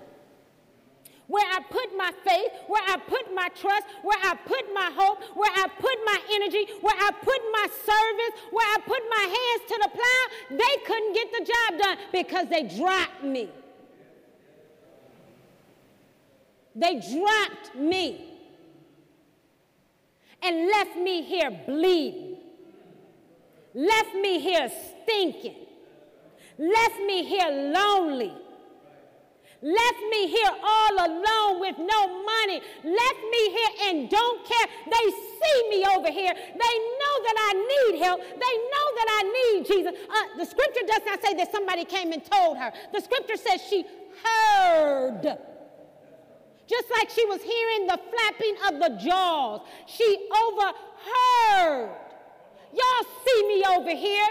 Where 1.30 1.46
I 1.46 1.60
put 1.70 1.96
my 1.96 2.10
faith, 2.26 2.50
where 2.66 2.82
I 2.88 2.96
put 2.96 3.32
my 3.32 3.48
trust, 3.50 3.86
where 4.02 4.18
I 4.20 4.34
put 4.34 4.64
my 4.74 4.90
hope, 4.92 5.22
where 5.36 5.52
I 5.54 5.68
put 5.68 5.96
my 6.04 6.18
energy, 6.32 6.66
where 6.80 6.96
I 6.98 7.12
put 7.12 7.40
my 7.52 7.66
service, 7.70 8.40
where 8.50 8.66
I 8.66 8.78
put 8.84 9.02
my 9.08 9.24
hands 9.38 9.62
to 9.68 9.78
the 9.80 9.90
plow, 9.90 10.58
they 10.58 10.74
couldn't 10.84 11.12
get 11.14 11.30
the 11.30 11.52
job 11.52 11.80
done 11.80 11.98
because 12.10 12.48
they 12.48 12.64
dropped 12.76 13.22
me. 13.22 13.48
They 16.74 16.94
dropped 16.98 17.76
me 17.76 18.26
and 20.42 20.66
left 20.66 20.96
me 20.96 21.22
here 21.22 21.52
bleeding, 21.64 22.38
left 23.72 24.14
me 24.16 24.40
here 24.40 24.68
stinking, 24.68 25.66
left 26.58 26.98
me 27.06 27.24
here 27.24 27.72
lonely, 27.72 28.32
left 29.62 30.00
me 30.10 30.28
here 30.28 30.52
all 30.62 30.94
alone 31.06 31.60
with 31.60 31.76
no 31.78 32.24
money, 32.24 32.60
left 32.84 33.22
me 33.30 33.42
here 33.50 33.72
and 33.88 34.10
don't 34.10 34.46
care. 34.46 34.66
They 34.86 35.10
see 35.10 35.68
me 35.68 35.84
over 35.86 36.10
here. 36.10 36.32
They 36.32 36.74
know 37.00 37.14
that 37.24 37.36
I 37.38 37.52
need 37.54 38.02
help. 38.02 38.20
They 38.20 38.54
know 38.72 38.86
that 38.96 39.08
I 39.08 39.22
need 39.38 39.66
Jesus. 39.66 39.92
Uh, 40.08 40.38
the 40.38 40.44
scripture 40.44 40.86
does 40.86 41.02
not 41.06 41.22
say 41.22 41.34
that 41.34 41.52
somebody 41.52 41.84
came 41.84 42.12
and 42.12 42.24
told 42.24 42.56
her, 42.56 42.72
the 42.92 43.00
scripture 43.00 43.36
says 43.36 43.60
she 43.62 43.84
heard 44.24 45.38
just 46.70 46.88
like 46.90 47.10
she 47.10 47.24
was 47.26 47.42
hearing 47.42 47.88
the 47.88 47.98
flapping 47.98 48.54
of 48.68 48.78
the 48.78 49.04
jaws. 49.04 49.60
She 49.86 50.28
overheard. 50.46 51.90
Y'all 52.72 53.06
see 53.26 53.48
me 53.48 53.64
over 53.76 53.90
here. 53.90 54.28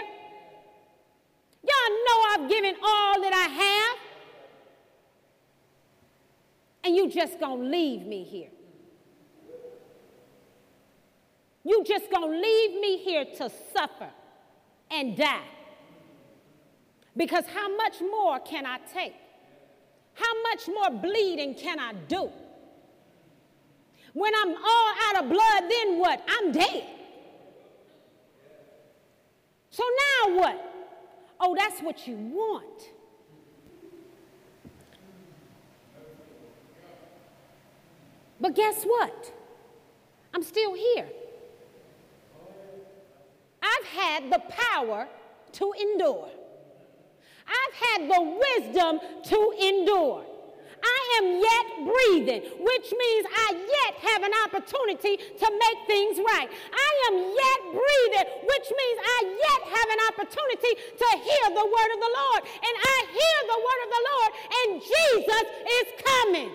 Y'all 1.62 1.92
know 2.06 2.18
I've 2.30 2.48
given 2.48 2.74
all 2.82 3.20
that 3.20 3.34
I 3.34 3.48
have. 3.52 4.09
And 6.84 6.96
you 6.96 7.10
just 7.10 7.38
gonna 7.38 7.62
leave 7.62 8.02
me 8.06 8.24
here. 8.24 8.50
You 11.64 11.84
just 11.84 12.10
gonna 12.10 12.34
leave 12.34 12.80
me 12.80 12.98
here 12.98 13.24
to 13.36 13.50
suffer 13.76 14.10
and 14.90 15.16
die. 15.16 15.44
Because 17.16 17.44
how 17.46 17.74
much 17.76 18.00
more 18.00 18.40
can 18.40 18.64
I 18.64 18.78
take? 18.92 19.14
How 20.14 20.42
much 20.42 20.68
more 20.68 20.90
bleeding 20.90 21.54
can 21.54 21.78
I 21.78 21.92
do? 21.92 22.30
When 24.12 24.32
I'm 24.34 24.54
all 24.54 24.94
out 25.08 25.24
of 25.24 25.30
blood, 25.30 25.70
then 25.70 25.98
what? 25.98 26.22
I'm 26.28 26.52
dead. 26.52 26.84
So 29.70 29.84
now 29.84 30.38
what? 30.38 30.72
Oh, 31.38 31.54
that's 31.56 31.80
what 31.80 32.06
you 32.06 32.16
want. 32.16 32.82
But 38.40 38.54
guess 38.54 38.84
what? 38.84 39.32
I'm 40.32 40.42
still 40.42 40.74
here. 40.74 41.06
I've 43.62 43.86
had 43.86 44.32
the 44.32 44.38
power 44.48 45.08
to 45.52 45.72
endure. 45.78 46.30
I've 47.46 47.74
had 47.74 48.08
the 48.08 48.22
wisdom 48.22 49.00
to 49.24 49.52
endure. 49.60 50.24
I 50.82 51.00
am 51.20 51.26
yet 51.44 51.66
breathing, 51.84 52.42
which 52.56 52.88
means 52.88 53.24
I 53.28 53.48
yet 53.52 53.94
have 54.00 54.22
an 54.22 54.32
opportunity 54.48 55.16
to 55.18 55.46
make 55.50 55.78
things 55.86 56.16
right. 56.24 56.48
I 56.72 56.90
am 57.10 57.14
yet 57.20 57.60
breathing, 57.68 58.28
which 58.48 58.68
means 58.72 58.98
I 59.04 59.18
yet 59.28 59.60
have 59.76 59.88
an 59.92 60.00
opportunity 60.08 60.72
to 60.96 61.08
hear 61.20 61.44
the 61.52 61.68
word 61.68 61.90
of 61.92 62.00
the 62.00 62.12
Lord. 62.16 62.42
And 62.48 62.74
I 62.80 62.98
hear 63.12 63.38
the 63.44 63.60
word 63.60 63.80
of 63.84 63.90
the 63.92 64.04
Lord, 64.08 64.30
and 64.56 64.68
Jesus 64.80 65.44
is 65.68 65.86
coming. 66.00 66.50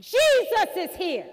Jesus 0.00 0.70
is 0.76 0.96
here. 0.96 1.26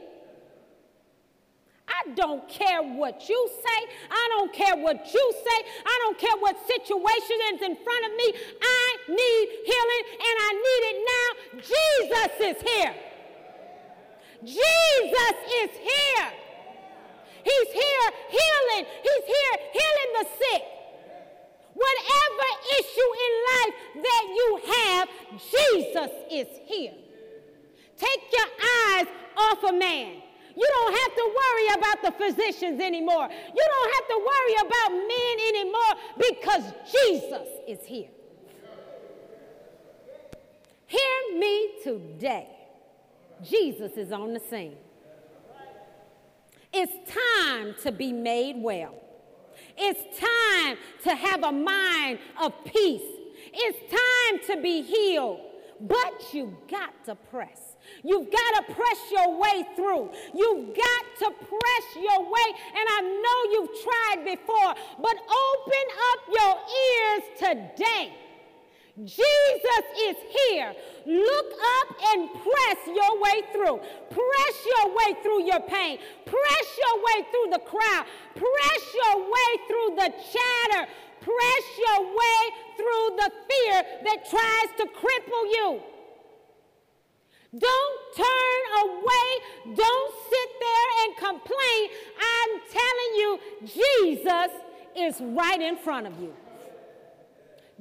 I 1.87 2.13
don't 2.15 2.47
care 2.49 2.83
what 2.83 3.29
you 3.29 3.49
say. 3.49 3.87
I 4.11 4.27
don't 4.35 4.51
care 4.51 4.75
what 4.75 5.13
you 5.13 5.33
say. 5.33 5.67
I 5.85 5.99
don't 6.03 6.17
care 6.19 6.37
what 6.39 6.57
situation 6.67 7.37
is 7.53 7.61
in 7.61 7.75
front 7.81 8.05
of 8.05 8.11
me. 8.11 8.33
I 8.61 8.97
need 9.07 9.45
healing 9.65 10.03
and 10.19 10.35
I 10.47 10.51
need 10.67 10.83
it 10.91 10.97
now. 11.13 11.27
Jesus 11.63 12.57
is 12.57 12.69
here. 12.69 12.95
Jesus 14.43 15.35
is 15.63 15.71
here. 15.79 16.29
He's 17.43 17.71
here 17.71 18.11
healing. 18.29 18.85
He's 19.01 19.25
here 19.25 19.55
healing 19.71 20.11
the 20.19 20.25
sick. 20.37 20.63
Whatever 21.73 22.49
issue 22.79 23.11
in 23.25 23.33
life 23.47 23.75
that 24.03 24.23
you 24.35 24.61
have, 24.75 25.09
Jesus 25.39 26.11
is 26.29 26.47
here. 26.65 27.06
Take 27.97 28.21
your 28.31 28.47
eyes 28.95 29.07
off 29.37 29.63
a 29.63 29.73
man 29.73 30.21
you 30.57 30.67
don't 30.67 30.97
have 30.97 31.15
to 31.15 31.35
worry 31.37 31.67
about 31.77 32.01
the 32.01 32.25
physicians 32.25 32.81
anymore. 32.81 33.29
You 33.29 33.65
don't 33.73 33.93
have 33.93 34.07
to 34.07 34.17
worry 34.25 34.55
about 34.65 34.91
men 34.91 35.35
anymore 35.49 35.93
because 36.17 36.73
Jesus 36.91 37.47
is 37.67 37.85
here. 37.85 38.09
Hear 40.87 41.37
me 41.37 41.69
today. 41.83 42.47
Jesus 43.43 43.91
is 43.97 44.11
on 44.11 44.33
the 44.33 44.39
scene. 44.39 44.77
It's 46.73 47.13
time 47.13 47.75
to 47.83 47.91
be 47.91 48.11
made 48.11 48.55
well. 48.57 48.95
It's 49.77 50.19
time 50.19 50.77
to 51.03 51.15
have 51.15 51.43
a 51.43 51.51
mind 51.51 52.17
of 52.41 52.53
peace. 52.65 53.03
It's 53.53 53.93
time 53.93 54.55
to 54.55 54.61
be 54.63 54.81
healed. 54.81 55.41
But 55.79 56.33
you 56.33 56.57
got 56.67 57.05
to 57.05 57.13
press. 57.13 57.66
You've 58.03 58.31
got 58.31 58.67
to 58.67 58.73
press 58.73 58.99
your 59.11 59.37
way 59.37 59.65
through. 59.75 60.11
You've 60.33 60.75
got 60.75 61.03
to 61.19 61.31
press 61.31 61.85
your 61.95 62.21
way. 62.23 62.47
And 62.75 62.85
I 62.89 63.01
know 63.01 63.37
you've 63.51 63.83
tried 63.83 64.25
before, 64.25 64.73
but 65.01 65.15
open 65.17 65.85
up 66.11 66.19
your 66.31 66.55
ears 66.87 67.23
today. 67.37 68.13
Jesus 69.05 69.85
is 70.01 70.15
here. 70.49 70.73
Look 71.05 71.53
up 71.81 71.95
and 72.13 72.29
press 72.33 72.79
your 72.87 73.21
way 73.21 73.41
through. 73.53 73.79
Press 74.09 74.55
your 74.65 74.95
way 74.95 75.21
through 75.21 75.43
your 75.43 75.59
pain. 75.59 75.99
Press 76.25 76.67
your 76.81 76.97
way 77.05 77.27
through 77.29 77.51
the 77.51 77.59
crowd. 77.59 78.05
Press 78.33 78.83
your 78.95 79.21
way 79.21 79.51
through 79.67 79.95
the 79.97 80.13
chatter. 80.33 80.91
Press 81.21 81.65
your 81.77 82.05
way 82.07 82.41
through 82.75 83.17
the 83.17 83.31
fear 83.49 83.83
that 84.03 84.29
tries 84.29 84.77
to 84.77 84.85
cripple 84.85 85.45
you. 85.45 85.81
Don't 87.51 87.99
turn 88.15 88.61
away. 88.83 89.75
Don't 89.75 90.13
sit 90.29 90.49
there 90.59 90.87
and 91.03 91.17
complain. 91.17 91.89
I'm 92.19 92.61
telling 92.71 93.11
you, 93.15 93.39
Jesus 93.61 94.51
is 94.95 95.21
right 95.21 95.61
in 95.61 95.77
front 95.77 96.07
of 96.07 96.19
you. 96.19 96.33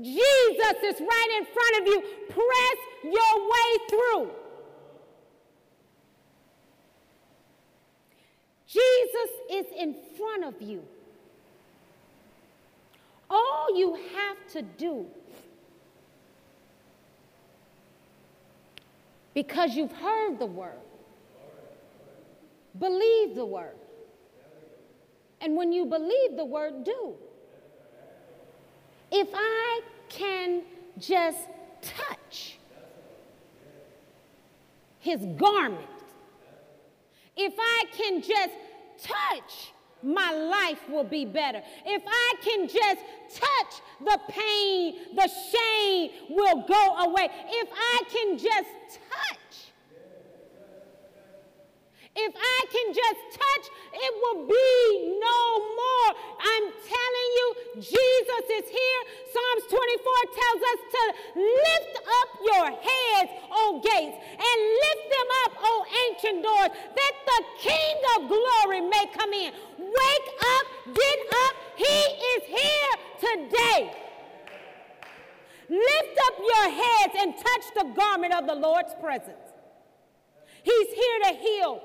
Jesus 0.00 0.76
is 0.84 1.00
right 1.00 1.38
in 1.38 1.46
front 1.46 1.80
of 1.80 1.86
you. 1.86 2.02
Press 2.28 2.78
your 3.02 3.48
way 3.48 3.70
through. 3.88 4.30
Jesus 8.66 9.30
is 9.50 9.66
in 9.78 9.96
front 10.16 10.44
of 10.44 10.60
you. 10.60 10.82
All 13.30 13.76
you 13.76 13.94
have 13.94 14.52
to 14.52 14.62
do 14.62 15.06
because 19.36 19.76
you've 19.76 19.92
heard 19.92 20.38
the 20.38 20.46
word. 20.46 20.80
Believe 22.78 23.34
the 23.34 23.44
word. 23.44 23.76
And 25.42 25.54
when 25.54 25.74
you 25.74 25.84
believe 25.84 26.36
the 26.36 26.44
word, 26.46 26.84
do. 26.84 27.16
If 29.12 29.28
I 29.34 29.82
can 30.08 30.62
just 30.98 31.48
touch 31.82 32.56
his 35.00 35.20
garment, 35.36 35.84
if 37.36 37.52
I 37.58 37.84
can 37.92 38.22
just 38.22 38.54
touch, 39.02 39.72
my 40.02 40.32
life 40.32 40.88
will 40.88 41.04
be 41.04 41.24
better. 41.24 41.62
If 41.84 42.02
I 42.06 42.34
can 42.42 42.68
just 42.68 43.02
touch, 43.34 43.82
the 44.00 44.18
pain, 44.28 44.96
the 45.14 45.28
shame 45.28 46.10
will 46.30 46.62
go 46.62 46.96
away. 46.98 47.28
If 47.48 47.68
I 47.72 48.02
can 48.10 48.38
just 48.38 49.00
touch, 49.10 49.36
if 52.16 52.32
I 52.34 52.60
can 52.72 52.94
just 52.96 53.22
touch, 53.36 53.64
it 53.92 54.12
will 54.24 54.48
be 54.48 55.20
no 55.20 55.40
more. 55.76 56.08
I'm 56.40 56.66
telling 56.80 57.30
you, 57.36 57.46
Jesus 57.76 58.44
is 58.56 58.66
here. 58.72 59.00
Psalms 59.28 59.64
24 59.68 60.24
tells 60.32 60.62
us 60.72 60.80
to 60.96 61.02
lift 61.36 61.94
up 62.08 62.30
your 62.40 62.66
heads, 62.72 63.30
O 63.52 63.80
gates, 63.84 64.16
and 64.16 64.58
lift 64.80 65.06
them 65.12 65.28
up, 65.44 65.52
O 65.60 65.84
ancient 66.08 66.42
doors, 66.42 66.72
that 66.72 67.14
the 67.28 67.40
King 67.60 67.96
of 68.16 68.28
glory 68.28 68.80
may 68.80 69.04
come 69.12 69.32
in. 69.34 69.52
Wake 69.98 70.30
up, 70.56 70.94
get 70.94 71.18
up. 71.44 71.54
He 71.76 71.98
is 72.32 72.42
here 72.46 72.92
today. 73.20 73.92
Lift 75.68 76.18
up 76.26 76.34
your 76.38 76.70
heads 76.70 77.14
and 77.18 77.34
touch 77.36 77.64
the 77.74 77.92
garment 77.96 78.34
of 78.34 78.46
the 78.46 78.54
Lord's 78.54 78.94
presence. 79.00 79.46
He's 80.62 80.88
here 80.88 81.18
to 81.24 81.32
heal, 81.34 81.80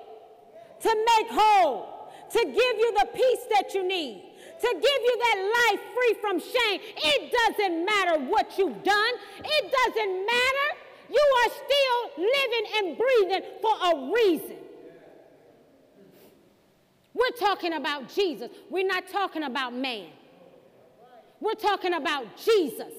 to 0.82 0.90
make 0.90 1.28
whole, 1.32 2.12
to 2.32 2.46
give 2.46 2.56
you 2.56 2.94
the 3.00 3.08
peace 3.14 3.46
that 3.50 3.74
you 3.74 3.88
need 3.88 4.32
to 4.62 4.68
give 4.68 5.02
you 5.04 5.18
that 5.18 5.38
life 5.58 5.82
free 5.94 6.16
from 6.22 6.40
shame. 6.40 6.80
It 6.98 7.34
doesn't 7.34 7.84
matter 7.84 8.20
what 8.26 8.58
you've 8.58 8.84
done, 8.84 9.14
it 9.44 9.72
doesn't 9.72 10.26
matter. 10.26 10.68
You 11.10 11.26
are 11.44 11.52
still 11.52 12.24
living 12.24 12.66
and 12.78 12.98
breathing 12.98 13.42
for 13.62 13.74
a 13.74 14.14
reason. 14.14 14.58
We're 17.22 17.38
talking 17.38 17.74
about 17.74 18.10
Jesus. 18.10 18.50
We're 18.72 18.88
not 18.88 19.08
talking 19.08 19.44
about 19.44 19.76
man. 19.76 20.08
We're 21.40 21.54
talking 21.54 21.94
about 21.94 22.26
Jesus. 22.36 22.94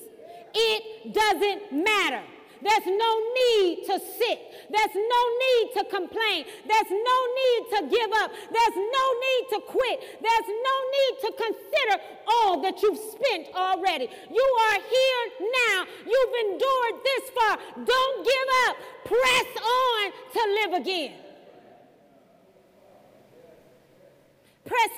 It 0.54 1.12
doesn't 1.12 1.72
matter. 1.84 2.22
There's 2.62 2.86
no 2.86 3.12
need 3.34 3.82
to 3.86 3.98
sit. 3.98 4.38
There's 4.70 4.94
no 4.94 5.22
need 5.42 5.72
to 5.74 5.84
complain. 5.90 6.44
There's 6.68 6.90
no 6.90 7.18
need 7.42 7.62
to 7.74 7.80
give 7.90 8.10
up. 8.22 8.30
There's 8.30 8.76
no 8.76 9.04
need 9.26 9.44
to 9.50 9.60
quit. 9.66 9.98
There's 10.22 10.48
no 10.70 10.76
need 10.96 11.14
to 11.22 11.30
consider 11.42 12.02
all 12.28 12.62
that 12.62 12.80
you've 12.80 12.98
spent 12.98 13.48
already. 13.56 14.08
You 14.30 14.56
are 14.70 14.78
here 14.78 15.22
now. 15.66 15.86
You've 16.06 16.34
endured 16.46 17.02
this 17.02 17.30
far. 17.30 17.58
Don't 17.84 18.24
give 18.24 18.48
up. 18.68 18.76
Press 19.04 19.48
on 19.58 20.12
to 20.34 20.40
live 20.62 20.80
again. 20.80 21.21
Press 24.64 24.90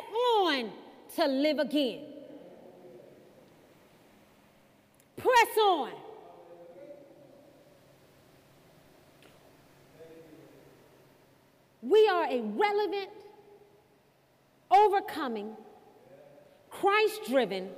on 0.43 0.71
to 1.17 1.27
live 1.27 1.59
again. 1.59 2.01
Press 5.17 5.59
on. 5.59 5.93
We 11.83 12.09
are 12.09 12.25
a 12.25 12.41
relevant, 12.41 13.11
overcoming, 14.71 15.55
Christ 16.71 17.21
driven, 17.29 17.69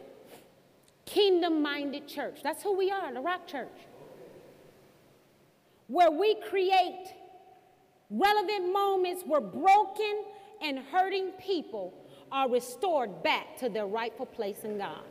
kingdom 1.04 1.60
minded 1.60 2.06
church. 2.06 2.38
That's 2.42 2.62
who 2.62 2.76
we 2.76 2.90
are, 2.90 3.12
the 3.12 3.20
Rock 3.20 3.48
Church. 3.48 3.68
Where 5.88 6.10
we 6.10 6.36
create 6.48 7.14
relevant 8.10 8.72
moments 8.72 9.22
where 9.26 9.40
broken 9.40 10.24
and 10.66 10.80
hurting 10.90 11.30
people 11.32 11.94
are 12.32 12.50
restored 12.50 13.22
back 13.22 13.56
to 13.58 13.68
their 13.68 13.86
rightful 13.86 14.26
place 14.26 14.64
in 14.64 14.78
God. 14.78 15.04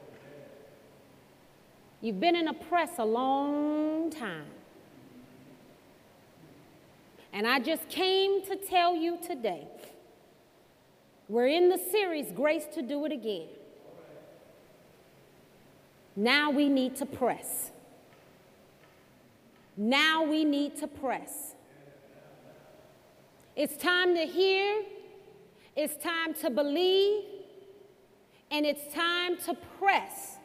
You've 2.02 2.20
been 2.20 2.36
in 2.36 2.50
a 2.50 2.54
press 2.54 2.92
a 2.98 3.06
long 3.06 4.12
time. 4.12 4.48
And 7.32 7.48
I 7.48 7.60
just 7.60 7.88
came 7.90 8.46
to 8.46 8.56
tell 8.56 8.96
you 8.96 9.18
today 9.26 9.68
we're 11.28 11.48
in 11.48 11.70
the 11.70 11.78
series 11.78 12.32
Grace 12.32 12.66
to 12.74 12.82
Do 12.82 13.06
It 13.06 13.12
Again. 13.12 13.48
Now 16.16 16.52
we 16.52 16.70
need 16.70 16.96
to 16.98 17.06
press. 17.06 17.72
Now 19.76 20.24
we 20.24 20.46
need 20.46 20.78
to 20.78 20.88
press. 20.88 21.56
It's 23.56 23.76
time 23.78 24.16
to 24.16 24.26
hear, 24.26 24.84
it's 25.76 26.02
time 26.04 26.34
to 26.36 26.50
believe, 26.50 27.24
and 28.52 28.66
it's 28.66 28.94
time 28.94 29.38
to 29.46 29.56
press 29.80 30.38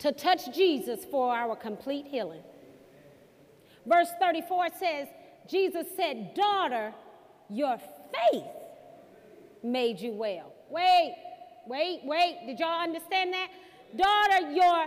to 0.00 0.12
touch 0.12 0.54
Jesus 0.54 1.04
for 1.10 1.34
our 1.34 1.54
complete 1.54 2.06
healing. 2.06 2.42
Verse 3.86 4.08
34 4.18 4.68
says, 4.78 5.08
Jesus 5.48 5.86
said, 5.96 6.34
Daughter, 6.34 6.92
your 7.48 7.78
faith 7.78 8.44
made 9.62 10.00
you 10.00 10.12
well. 10.12 10.52
Wait, 10.70 11.14
wait, 11.66 12.00
wait. 12.04 12.38
Did 12.46 12.60
y'all 12.60 12.82
understand 12.82 13.32
that? 13.32 13.48
Daughter, 13.96 14.52
your 14.52 14.86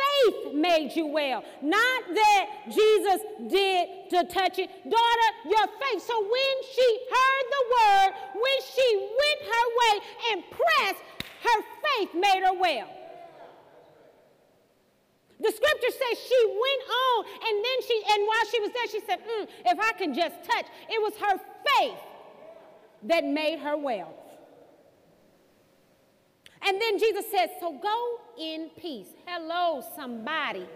faith 0.00 0.54
made 0.54 0.92
you 0.94 1.06
well. 1.06 1.44
Not 1.62 2.02
that 2.14 2.46
Jesus 2.66 3.20
did 3.48 4.10
to 4.10 4.24
touch 4.24 4.58
it. 4.58 4.70
Daughter, 4.84 5.28
your 5.44 5.66
faith. 5.66 6.02
So 6.02 6.20
when 6.20 6.54
she 6.74 6.98
heard 7.10 7.46
the 7.56 7.64
word, 7.76 8.10
when 8.34 8.58
she 8.74 8.88
went 8.98 9.40
her 9.52 9.66
way 9.80 10.00
and 10.32 10.44
pressed, 10.50 11.02
her 11.42 11.62
faith 11.84 12.10
made 12.14 12.42
her 12.44 12.54
well. 12.58 12.88
The 15.40 15.50
scripture 15.50 15.90
says 15.90 16.18
she 16.28 16.46
went 16.46 16.82
on, 16.90 17.24
and 17.48 17.64
then 17.64 17.82
she, 17.86 18.02
and 18.12 18.28
while 18.28 18.44
she 18.50 18.60
was 18.60 18.70
there, 18.72 18.88
she 18.88 19.00
said, 19.06 19.20
mm, 19.20 19.48
If 19.64 19.80
I 19.80 19.92
can 19.92 20.12
just 20.12 20.34
touch, 20.44 20.66
it 20.88 21.00
was 21.00 21.14
her 21.16 21.40
faith 21.78 21.98
that 23.04 23.24
made 23.24 23.58
her 23.60 23.76
well. 23.76 24.12
And 26.62 26.80
then 26.80 26.98
Jesus 26.98 27.24
said, 27.30 27.50
So 27.60 27.72
go 27.72 28.20
in 28.38 28.70
peace. 28.76 29.08
Hello, 29.26 29.82
somebody. 29.96 30.66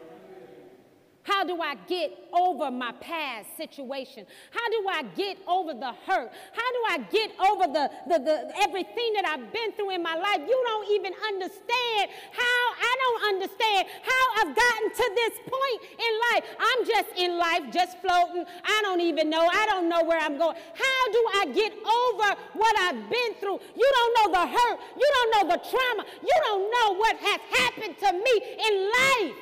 How 1.24 1.42
do 1.42 1.60
I 1.62 1.74
get 1.88 2.12
over 2.34 2.70
my 2.70 2.92
past 3.00 3.56
situation? 3.56 4.26
How 4.50 4.68
do 4.68 4.86
I 4.90 5.02
get 5.16 5.38
over 5.48 5.72
the 5.72 5.92
hurt? 6.06 6.30
How 6.52 6.70
do 6.72 6.80
I 6.90 6.98
get 7.10 7.30
over 7.40 7.64
the, 7.64 7.90
the, 8.08 8.18
the 8.18 8.52
everything 8.60 9.14
that 9.14 9.24
I've 9.26 9.50
been 9.50 9.72
through 9.72 9.94
in 9.94 10.02
my 10.02 10.16
life? 10.16 10.40
You 10.46 10.62
don't 10.66 10.90
even 10.92 11.14
understand 11.26 12.10
how 12.30 12.63
don't 13.04 13.34
understand 13.34 13.86
how 14.02 14.24
I've 14.38 14.54
gotten 14.56 14.88
to 14.90 15.06
this 15.14 15.34
point 15.44 15.80
in 15.92 16.12
life. 16.28 16.44
I'm 16.58 16.86
just 16.86 17.08
in 17.16 17.38
life, 17.38 17.62
just 17.72 17.98
floating. 18.00 18.44
I 18.64 18.80
don't 18.82 19.00
even 19.00 19.30
know. 19.30 19.46
I 19.46 19.66
don't 19.66 19.88
know 19.88 20.02
where 20.04 20.20
I'm 20.20 20.38
going. 20.38 20.56
How 20.56 21.02
do 21.12 21.20
I 21.34 21.46
get 21.52 21.72
over 21.72 22.28
what 22.54 22.78
I've 22.78 23.10
been 23.10 23.34
through? 23.40 23.58
You 23.76 23.92
don't 23.96 24.12
know 24.18 24.40
the 24.40 24.46
hurt. 24.46 24.78
You 24.96 25.08
don't 25.14 25.30
know 25.34 25.56
the 25.56 25.60
trauma. 25.68 26.04
You 26.22 26.36
don't 26.46 26.70
know 26.70 26.96
what 26.96 27.16
has 27.16 27.40
happened 27.50 27.98
to 27.98 28.12
me 28.12 28.34
in 28.68 28.90
life. 28.90 29.36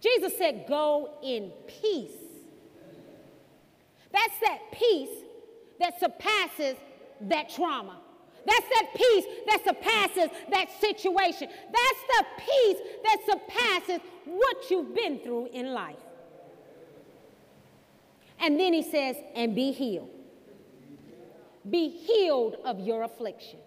Jesus 0.00 0.36
said, 0.38 0.64
Go 0.68 1.18
in 1.22 1.52
peace. 1.66 2.12
That's 4.12 4.38
that 4.40 4.58
peace 4.72 5.24
that 5.78 6.00
surpasses 6.00 6.76
that 7.22 7.48
trauma. 7.48 8.00
That's 8.46 8.68
that 8.68 8.86
peace 8.94 9.24
that 9.46 9.60
surpasses 9.64 10.30
that 10.50 10.68
situation. 10.80 11.48
That's 11.48 12.02
the 12.08 12.24
peace 12.38 12.78
that 13.04 13.18
surpasses 13.26 14.00
what 14.24 14.70
you've 14.70 14.94
been 14.94 15.20
through 15.20 15.48
in 15.52 15.72
life. 15.72 15.96
And 18.40 18.58
then 18.58 18.72
he 18.72 18.82
says, 18.82 19.16
and 19.34 19.54
be 19.54 19.72
healed. 19.72 20.08
Be 21.68 21.88
healed 21.88 22.56
of 22.64 22.80
your 22.80 23.02
affliction. 23.02 23.58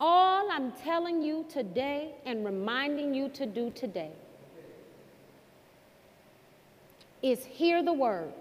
All 0.00 0.50
I'm 0.50 0.72
telling 0.72 1.22
you 1.22 1.44
today 1.50 2.14
and 2.24 2.44
reminding 2.44 3.14
you 3.14 3.28
to 3.30 3.46
do 3.46 3.70
today 3.70 4.12
is 7.20 7.44
hear 7.44 7.82
the 7.82 7.92
word. 7.92 8.32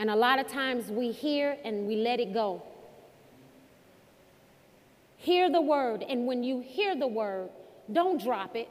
And 0.00 0.08
a 0.08 0.16
lot 0.16 0.38
of 0.38 0.46
times 0.46 0.90
we 0.90 1.12
hear 1.12 1.58
and 1.62 1.86
we 1.86 1.96
let 1.96 2.20
it 2.20 2.32
go. 2.32 2.62
Hear 5.18 5.50
the 5.50 5.60
word, 5.60 6.02
and 6.02 6.26
when 6.26 6.42
you 6.42 6.60
hear 6.60 6.96
the 6.96 7.06
word, 7.06 7.50
don't 7.92 8.18
drop 8.18 8.56
it. 8.56 8.70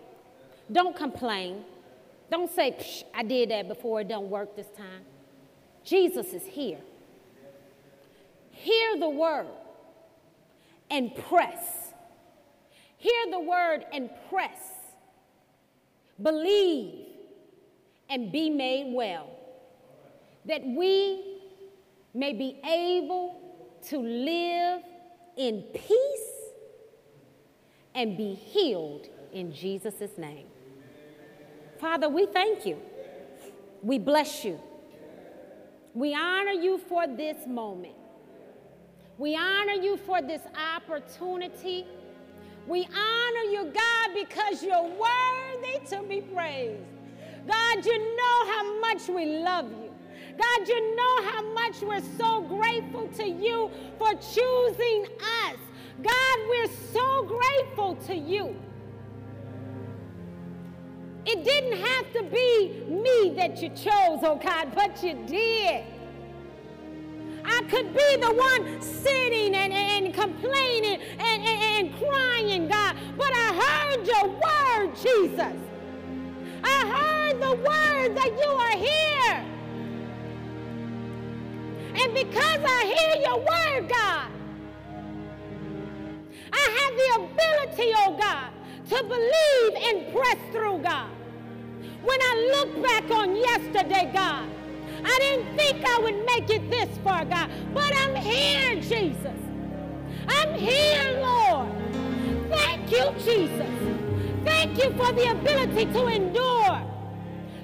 Don't 0.71 0.97
complain. 0.97 1.63
Don't 2.31 2.51
say, 2.51 3.05
I 3.13 3.21
did 3.21 3.51
that 3.51 3.67
before, 3.67 4.01
it 4.01 4.07
don't 4.07 4.31
work 4.31 4.55
this 4.55 4.65
time. 4.75 5.03
Jesus 5.83 6.33
is 6.33 6.43
here. 6.43 6.79
Hear 8.49 8.97
the 8.97 9.09
word 9.09 9.45
and 10.89 11.13
press. 11.15 11.93
Hear 12.97 13.29
the 13.29 13.39
word 13.39 13.85
and 13.93 14.09
press. 14.31 14.57
Believe 16.19 17.05
and 18.09 18.31
be 18.31 18.49
made 18.49 18.91
well. 18.95 19.38
That 20.49 20.65
we 20.65 21.39
may 22.13 22.33
be 22.33 22.59
able 22.65 23.39
to 23.89 23.99
live 23.99 24.81
in 25.37 25.61
peace 25.73 26.29
and 27.95 28.17
be 28.17 28.33
healed 28.33 29.05
in 29.31 29.53
Jesus' 29.53 30.17
name. 30.17 30.47
Father, 31.79 32.09
we 32.09 32.25
thank 32.25 32.65
you. 32.65 32.77
We 33.83 33.99
bless 33.99 34.43
you. 34.43 34.59
We 35.93 36.15
honor 36.15 36.51
you 36.51 36.77
for 36.77 37.07
this 37.07 37.47
moment. 37.47 37.93
We 39.19 39.35
honor 39.35 39.73
you 39.73 39.97
for 39.97 40.21
this 40.21 40.41
opportunity. 40.75 41.85
We 42.67 42.85
honor 42.85 43.51
you, 43.51 43.71
God, 43.73 44.09
because 44.15 44.63
you're 44.63 44.81
worthy 44.81 45.85
to 45.89 46.03
be 46.03 46.21
praised. 46.21 46.83
God, 47.47 47.85
you 47.85 47.99
know 48.17 48.51
how 48.51 48.79
much 48.79 49.07
we 49.07 49.25
love 49.43 49.69
you. 49.71 49.88
God, 50.37 50.67
you 50.67 50.95
know 50.95 51.23
how 51.23 51.53
much 51.53 51.81
we're 51.81 52.01
so 52.17 52.41
grateful 52.41 53.07
to 53.17 53.27
you 53.27 53.69
for 53.97 54.13
choosing 54.13 55.05
us. 55.45 55.57
God, 56.01 56.39
we're 56.47 56.73
so 56.93 57.23
grateful 57.23 57.95
to 58.07 58.15
you. 58.15 58.55
It 61.25 61.43
didn't 61.43 61.77
have 61.85 62.13
to 62.13 62.23
be 62.23 62.85
me 62.89 63.33
that 63.35 63.61
you 63.61 63.69
chose, 63.69 64.19
oh 64.23 64.39
God, 64.41 64.73
but 64.73 65.03
you 65.03 65.13
did. 65.27 65.83
I 67.45 67.61
could 67.69 67.93
be 67.93 68.15
the 68.17 68.33
one 68.33 68.81
sitting 68.81 69.55
and, 69.55 69.73
and 69.73 70.13
complaining 70.13 71.01
and, 71.01 71.43
and, 71.43 71.87
and 71.87 71.95
crying, 71.97 72.67
God, 72.67 72.95
but 73.17 73.31
I 73.33 73.95
heard 73.95 74.07
your 74.07 74.27
word, 74.27 74.95
Jesus. 74.95 75.57
I 76.63 76.87
heard 76.87 77.41
the 77.41 77.55
word 77.55 78.15
that 78.15 78.31
you 78.39 78.49
are 78.49 78.77
here. 78.77 79.58
And 82.01 82.13
because 82.13 82.61
I 82.65 82.95
hear 82.97 83.21
your 83.23 83.39
word, 83.39 83.89
God, 83.89 84.31
I 86.53 86.65
have 86.79 86.93
the 86.95 87.09
ability, 87.25 87.91
oh 87.97 88.15
God, 88.17 88.51
to 88.89 89.03
believe 89.03 89.73
and 89.83 90.13
press 90.13 90.37
through, 90.51 90.79
God. 90.79 91.09
When 92.01 92.19
I 92.21 92.53
look 92.55 92.81
back 92.81 93.11
on 93.11 93.35
yesterday, 93.35 94.09
God, 94.13 94.47
I 95.03 95.19
didn't 95.19 95.57
think 95.57 95.85
I 95.85 95.99
would 95.99 96.25
make 96.25 96.49
it 96.49 96.69
this 96.69 96.97
far, 96.99 97.25
God, 97.25 97.49
but 97.73 97.93
I'm 97.93 98.15
here, 98.15 98.75
Jesus. 98.75 99.37
I'm 100.29 100.53
here, 100.53 101.19
Lord. 101.19 101.69
Thank 102.49 102.91
you, 102.91 103.11
Jesus. 103.19 103.69
Thank 104.45 104.77
you 104.77 104.91
for 104.91 105.11
the 105.11 105.31
ability 105.31 105.85
to 105.85 106.07
endure. 106.07 106.81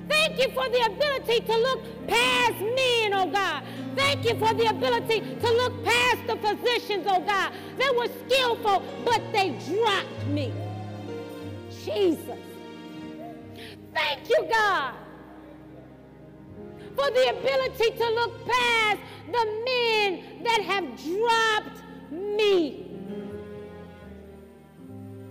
Thank 0.09 0.39
you 0.39 0.49
for 0.49 0.69
the 0.69 0.81
ability 0.85 1.39
to 1.41 1.57
look 1.57 2.07
past 2.07 2.59
men, 2.59 3.13
oh 3.13 3.29
God. 3.31 3.63
Thank 3.95 4.25
you 4.25 4.35
for 4.37 4.53
the 4.53 4.67
ability 4.69 5.21
to 5.21 5.51
look 5.51 5.83
past 5.83 6.27
the 6.27 6.35
physicians, 6.37 7.05
oh 7.09 7.21
God. 7.21 7.53
They 7.77 7.89
were 7.97 8.09
skillful, 8.25 8.83
but 9.03 9.21
they 9.31 9.51
dropped 9.69 10.27
me. 10.27 10.53
Jesus. 11.83 12.39
Thank 13.93 14.29
you, 14.29 14.47
God 14.51 14.95
for 16.95 17.11
the 17.11 17.29
ability 17.29 17.91
to 17.97 18.09
look 18.11 18.47
past 18.47 18.99
the 19.27 19.45
men 19.65 20.43
that 20.43 20.61
have 20.61 20.85
dropped 21.03 21.81
me, 22.11 22.85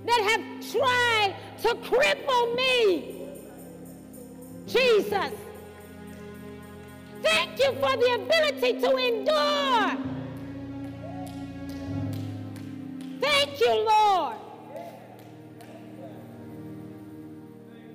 that 0.05 0.21
have 0.31 0.71
tried 0.71 1.35
to 1.63 1.75
cripple 1.77 2.55
me. 2.55 3.23
Jesus, 4.67 5.33
thank 7.25 7.59
you 7.59 7.73
for 7.83 7.97
the 7.97 8.11
ability 8.21 8.81
to 8.81 8.97
endure. 8.97 9.97
Thank 13.21 13.61
you, 13.61 13.87
Lord. 13.91 14.37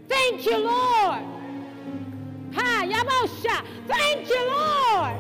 Thank 0.08 0.46
you, 0.46 0.58
Lord. 0.58 1.24
Ha, 2.56 2.84
Yabosha. 2.94 3.58
Thank 3.88 4.30
you, 4.30 4.42
Lord. 4.56 5.18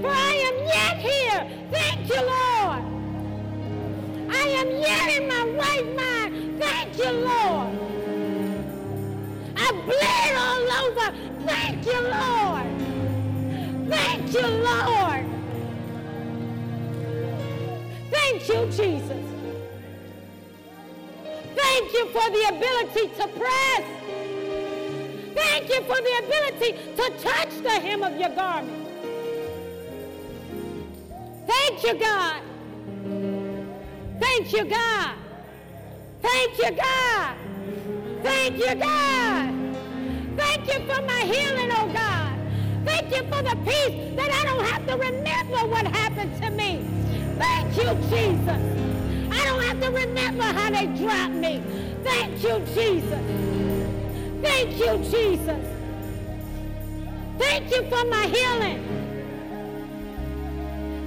For 0.00 0.08
I 0.10 0.32
am 0.48 0.56
yet 0.74 0.96
here. 1.08 1.42
Thank 1.70 2.08
you, 2.08 2.20
Lord. 2.34 2.84
I 4.30 4.48
am 4.60 4.68
yet 4.70 5.06
in 5.16 5.28
my 5.28 5.44
right 5.62 5.96
mind. 5.96 6.62
Thank 6.62 6.96
you, 6.98 7.10
Lord. 7.28 7.70
I 9.56 9.72
bled 9.86 10.32
all 10.46 10.66
over. 10.84 11.06
Thank 11.48 11.86
you, 11.86 12.00
Lord. 12.16 12.68
Thank 13.88 14.32
you, 14.34 14.46
Lord. 14.68 15.24
Thank 18.10 18.48
you, 18.48 18.66
Jesus. 18.66 19.24
Thank 21.56 21.92
you 21.94 22.06
for 22.08 22.28
the 22.36 22.44
ability 22.54 23.08
to 23.16 23.28
press. 23.28 23.84
Thank 25.34 25.68
you 25.70 25.80
for 25.84 25.96
the 26.08 26.14
ability 26.24 26.70
to 26.96 27.04
touch 27.22 27.62
the 27.62 27.70
hem 27.70 28.02
of 28.02 28.18
your 28.18 28.30
garment. 28.30 28.88
Thank 31.46 31.82
you, 31.82 31.94
God. 31.94 32.42
Thank 34.20 34.52
you, 34.52 34.64
God. 34.66 35.14
Thank 36.20 36.58
you, 36.58 36.70
God. 36.72 37.36
Thank 38.22 38.58
you, 38.58 38.74
God. 38.74 39.27
Thank 40.68 40.86
you 40.86 40.94
for 40.94 41.02
my 41.02 41.20
healing, 41.20 41.70
oh 41.72 41.90
God. 41.94 42.38
Thank 42.84 43.10
you 43.10 43.22
for 43.22 43.42
the 43.42 43.56
peace 43.64 44.14
that 44.16 44.30
I 44.30 44.44
don't 44.44 44.64
have 44.66 44.86
to 44.86 44.96
remember 44.98 45.66
what 45.66 45.86
happened 45.86 46.42
to 46.42 46.50
me. 46.50 46.84
Thank 47.38 47.74
you, 47.74 47.94
Jesus. 48.10 49.32
I 49.32 49.44
don't 49.46 49.62
have 49.62 49.80
to 49.80 49.90
remember 49.90 50.42
how 50.42 50.70
they 50.70 50.86
dropped 50.98 51.32
me. 51.32 51.62
Thank 52.04 52.42
you, 52.42 52.58
Jesus. 52.74 53.24
Thank 54.42 54.78
you, 54.78 54.98
Jesus. 55.10 55.66
Thank 57.38 57.70
you 57.70 57.82
for 57.88 58.04
my 58.04 58.26
healing. 58.26 58.84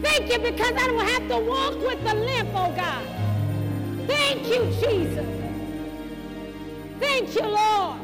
Thank 0.02 0.32
you 0.32 0.40
because 0.40 0.74
I 0.76 0.88
don't 0.88 1.08
have 1.08 1.28
to 1.28 1.38
walk 1.38 1.76
with 1.76 2.04
the 2.04 2.16
limp, 2.16 2.50
oh 2.56 2.74
God. 2.76 3.06
Thank 4.08 4.48
you, 4.48 4.66
Jesus. 4.82 5.28
Thank 7.00 7.36
you, 7.36 7.44
Lord. 7.44 8.01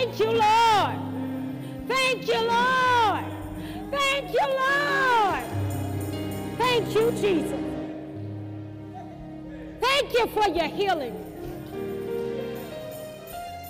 Thank 0.00 0.18
you, 0.18 0.30
Lord. 0.30 0.98
Thank 1.86 2.26
you, 2.26 2.40
Lord. 2.40 3.24
Thank 3.90 4.32
you, 4.32 4.46
Lord. 4.64 5.44
Thank 6.56 6.94
you, 6.94 7.10
Jesus. 7.12 7.60
Thank 9.78 10.14
you 10.14 10.26
for 10.28 10.48
your 10.48 10.68
healing. 10.68 11.14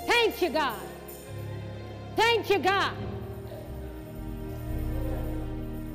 Thank 0.07 0.41
you, 0.41 0.51
God. 0.51 0.79
Thank 2.15 2.49
you, 2.49 2.59
God. 2.61 2.95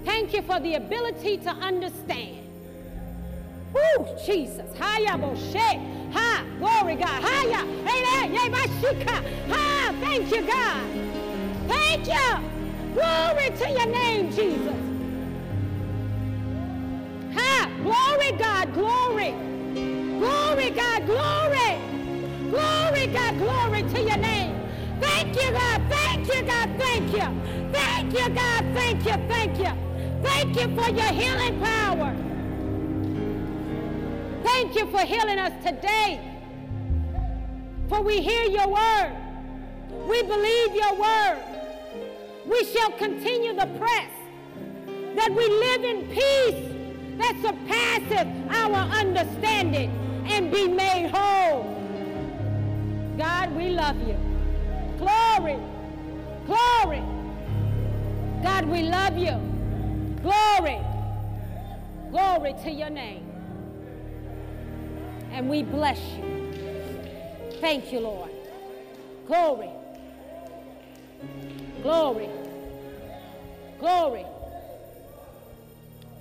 Thank 0.03 0.33
you 0.33 0.41
for 0.41 0.59
the 0.59 0.73
ability 0.75 1.37
to 1.37 1.49
understand. 1.49 2.45
Woo, 3.73 4.05
Jesus. 4.25 4.77
Haya 4.77 5.11
Moshe. 5.11 6.11
Ha, 6.11 6.43
glory 6.59 6.95
God. 6.95 7.23
Haya. 7.23 7.65
Hey, 7.87 8.27
hey, 8.27 8.49
Bashika. 8.49 9.23
Ha, 9.49 9.74
thank 10.01 10.31
you, 10.31 10.41
God. 10.45 10.87
Thank 11.67 12.07
you. 12.07 12.29
Glory 12.93 13.49
to 13.57 13.69
your 13.69 13.87
name, 13.87 14.31
Jesus. 14.31 14.81
Ha, 17.35 17.69
glory 17.83 18.31
God, 18.37 18.73
glory. 18.73 19.33
Glory 20.19 20.69
God, 20.71 21.05
glory. 21.05 21.95
Glory, 22.49 23.07
God, 23.07 23.37
glory 23.37 23.81
to 23.81 24.01
your 24.01 24.17
name. 24.17 24.55
Thank 25.01 25.35
you, 25.35 25.51
God. 25.51 25.81
Thank 25.89 26.27
you, 26.27 26.41
God. 26.43 26.69
Thank 26.77 27.11
you. 27.11 27.71
Thank 27.73 28.13
you, 28.13 28.29
God. 28.29 28.65
Thank 28.73 29.05
you. 29.05 29.27
Thank 29.27 29.59
you. 29.59 29.71
Thank 30.23 30.55
you 30.55 30.75
for 30.75 30.89
your 30.91 31.11
healing 31.11 31.59
power. 31.59 32.15
Thank 34.43 34.75
you 34.75 34.85
for 34.87 34.99
healing 34.99 35.39
us 35.39 35.51
today. 35.65 36.21
For 37.89 38.01
we 38.01 38.21
hear 38.21 38.43
your 38.43 38.67
word. 38.67 39.24
We 40.07 40.21
believe 40.23 40.75
your 40.75 40.93
word. 40.95 41.43
We 42.45 42.63
shall 42.65 42.91
continue 42.91 43.53
the 43.53 43.67
press 43.79 44.11
that 45.15 45.31
we 45.31 45.47
live 45.47 45.83
in 45.83 46.07
peace 46.09 46.75
that 47.17 47.35
surpasses 47.41 48.27
our 48.49 48.75
understanding 48.99 49.89
and 50.27 50.51
be 50.51 50.67
made 50.67 51.09
whole. 51.09 51.63
God, 53.17 53.55
we 53.55 53.69
love 53.69 53.97
you. 54.07 54.17
Glory. 54.97 55.57
Glory. 56.45 57.03
God, 58.43 58.65
we 58.65 58.83
love 58.83 59.17
you. 59.17 59.39
Glory. 60.21 60.79
Glory 62.11 62.53
to 62.63 62.71
your 62.71 62.89
name. 62.89 63.23
And 65.31 65.49
we 65.49 65.63
bless 65.63 65.99
you. 66.17 66.53
Thank 67.61 67.91
you, 67.91 68.01
Lord. 68.01 68.31
Glory. 69.27 69.69
Glory. 71.85 72.29
Glory. 73.77 74.25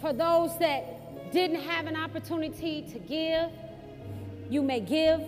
For 0.03 0.13
those 0.13 0.59
that 0.59 1.33
didn't 1.33 1.63
have 1.63 1.87
an 1.87 1.97
opportunity 1.97 2.83
to 2.93 2.99
give, 2.99 3.49
you 4.51 4.61
may 4.61 4.81
give 4.81 5.23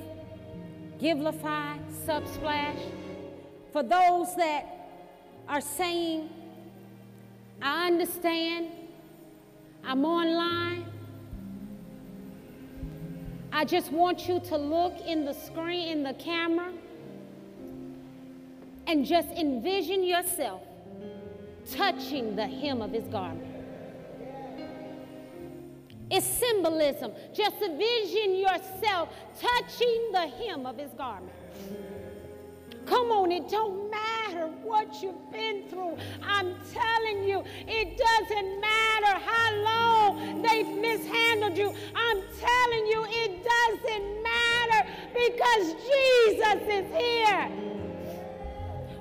Givelify, 1.00 1.78
Subsplash. 2.04 2.78
For 3.72 3.82
those 3.82 4.36
that 4.36 4.66
are 5.48 5.62
saying, 5.62 6.28
I 7.62 7.86
understand, 7.86 8.72
I'm 9.84 10.04
online. 10.04 10.84
I 13.52 13.64
just 13.64 13.90
want 13.90 14.28
you 14.28 14.40
to 14.40 14.58
look 14.58 15.00
in 15.00 15.24
the 15.24 15.32
screen, 15.32 15.88
in 15.88 16.02
the 16.02 16.12
camera, 16.12 16.72
and 18.86 19.04
just 19.04 19.28
envision 19.30 20.04
yourself 20.04 20.62
touching 21.70 22.36
the 22.36 22.46
hem 22.46 22.80
of 22.80 22.92
his 22.92 23.04
garment. 23.08 23.52
It's 26.10 26.26
symbolism. 26.26 27.12
Just 27.34 27.56
envision 27.60 28.36
yourself 28.36 29.08
touching 29.40 30.10
the 30.12 30.28
hem 30.28 30.64
of 30.64 30.78
his 30.78 30.92
garment. 30.92 31.32
Come 32.86 33.10
on, 33.10 33.32
it 33.32 33.48
don't 33.48 33.90
matter 33.90 34.46
what 34.62 35.02
you've 35.02 35.32
been 35.32 35.68
through. 35.68 35.96
I'm 36.22 36.54
telling 36.72 37.24
you, 37.24 37.42
it 37.66 37.98
doesn't 37.98 38.60
matter 38.60 39.18
how 39.18 39.56
long 39.56 40.42
they've 40.42 40.68
mishandled 40.68 41.58
you. 41.58 41.74
I'm 41.96 42.22
telling 42.38 42.86
you, 42.86 43.04
it 43.08 43.42
doesn't 43.42 44.22
matter 44.22 44.88
because 45.12 45.72
Jesus 45.72 46.62
is 46.68 46.96
here. 46.96 47.65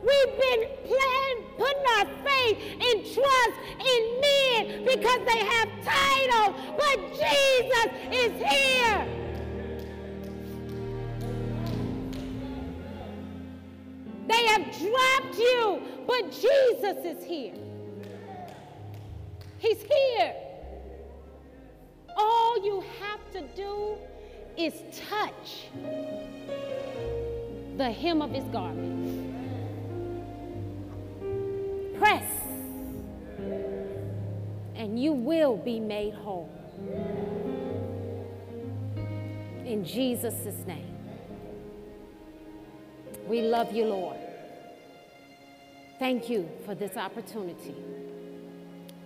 We've 0.06 0.38
been 0.38 0.68
playing, 0.86 1.38
putting 1.58 1.86
our 1.98 2.06
faith 2.24 2.58
and 2.80 3.04
trust 3.04 3.58
in 3.80 4.22
men 4.22 4.86
because 4.86 5.22
they 5.26 5.40
have 5.40 5.70
titles, 5.84 6.54
but 6.78 6.98
Jesus 7.12 7.90
is 8.12 8.32
here. 8.40 9.08
They 14.28 14.46
have 14.46 14.64
dropped 14.78 15.38
you, 15.40 15.82
but 16.06 16.32
Jesus 16.32 16.98
is 17.04 17.26
here. 17.26 17.54
He's 19.58 19.82
here. 19.82 20.36
All 22.16 22.64
you 22.64 22.84
have 23.02 23.32
to 23.32 23.42
do 23.56 23.96
is 24.56 24.74
touch 25.10 25.68
the 27.78 27.92
hem 27.92 28.22
of 28.22 28.32
his 28.32 28.44
garment. 28.46 29.25
Press, 31.98 32.26
and 34.76 35.00
you 35.02 35.14
will 35.14 35.58
be 35.58 35.80
made 35.80 36.14
whole. 36.14 36.52
In 39.66 39.84
Jesus' 39.84 40.66
name. 40.68 40.96
We 43.28 43.42
love 43.42 43.72
you, 43.72 43.86
Lord. 43.86 44.18
Thank 45.98 46.30
you 46.30 46.48
for 46.66 46.76
this 46.76 46.98
opportunity. 46.98 47.76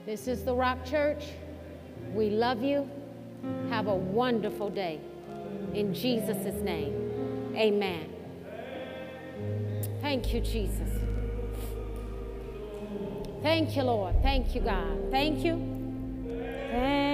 This 0.05 0.27
is 0.27 0.43
the 0.43 0.53
Rock 0.53 0.83
Church. 0.85 1.23
We 2.13 2.29
love 2.29 2.61
you. 2.63 2.89
Have 3.69 3.87
a 3.87 3.95
wonderful 3.95 4.69
day. 4.69 4.99
In 5.73 5.93
Jesus' 5.93 6.61
name, 6.61 7.53
amen. 7.55 8.09
Thank 10.01 10.33
you, 10.33 10.41
Jesus. 10.41 10.98
Thank 13.41 13.75
you, 13.75 13.83
Lord. 13.83 14.15
Thank 14.21 14.53
you, 14.53 14.61
God. 14.61 15.11
Thank 15.11 15.45
you. 15.45 15.55
Thank 16.71 17.08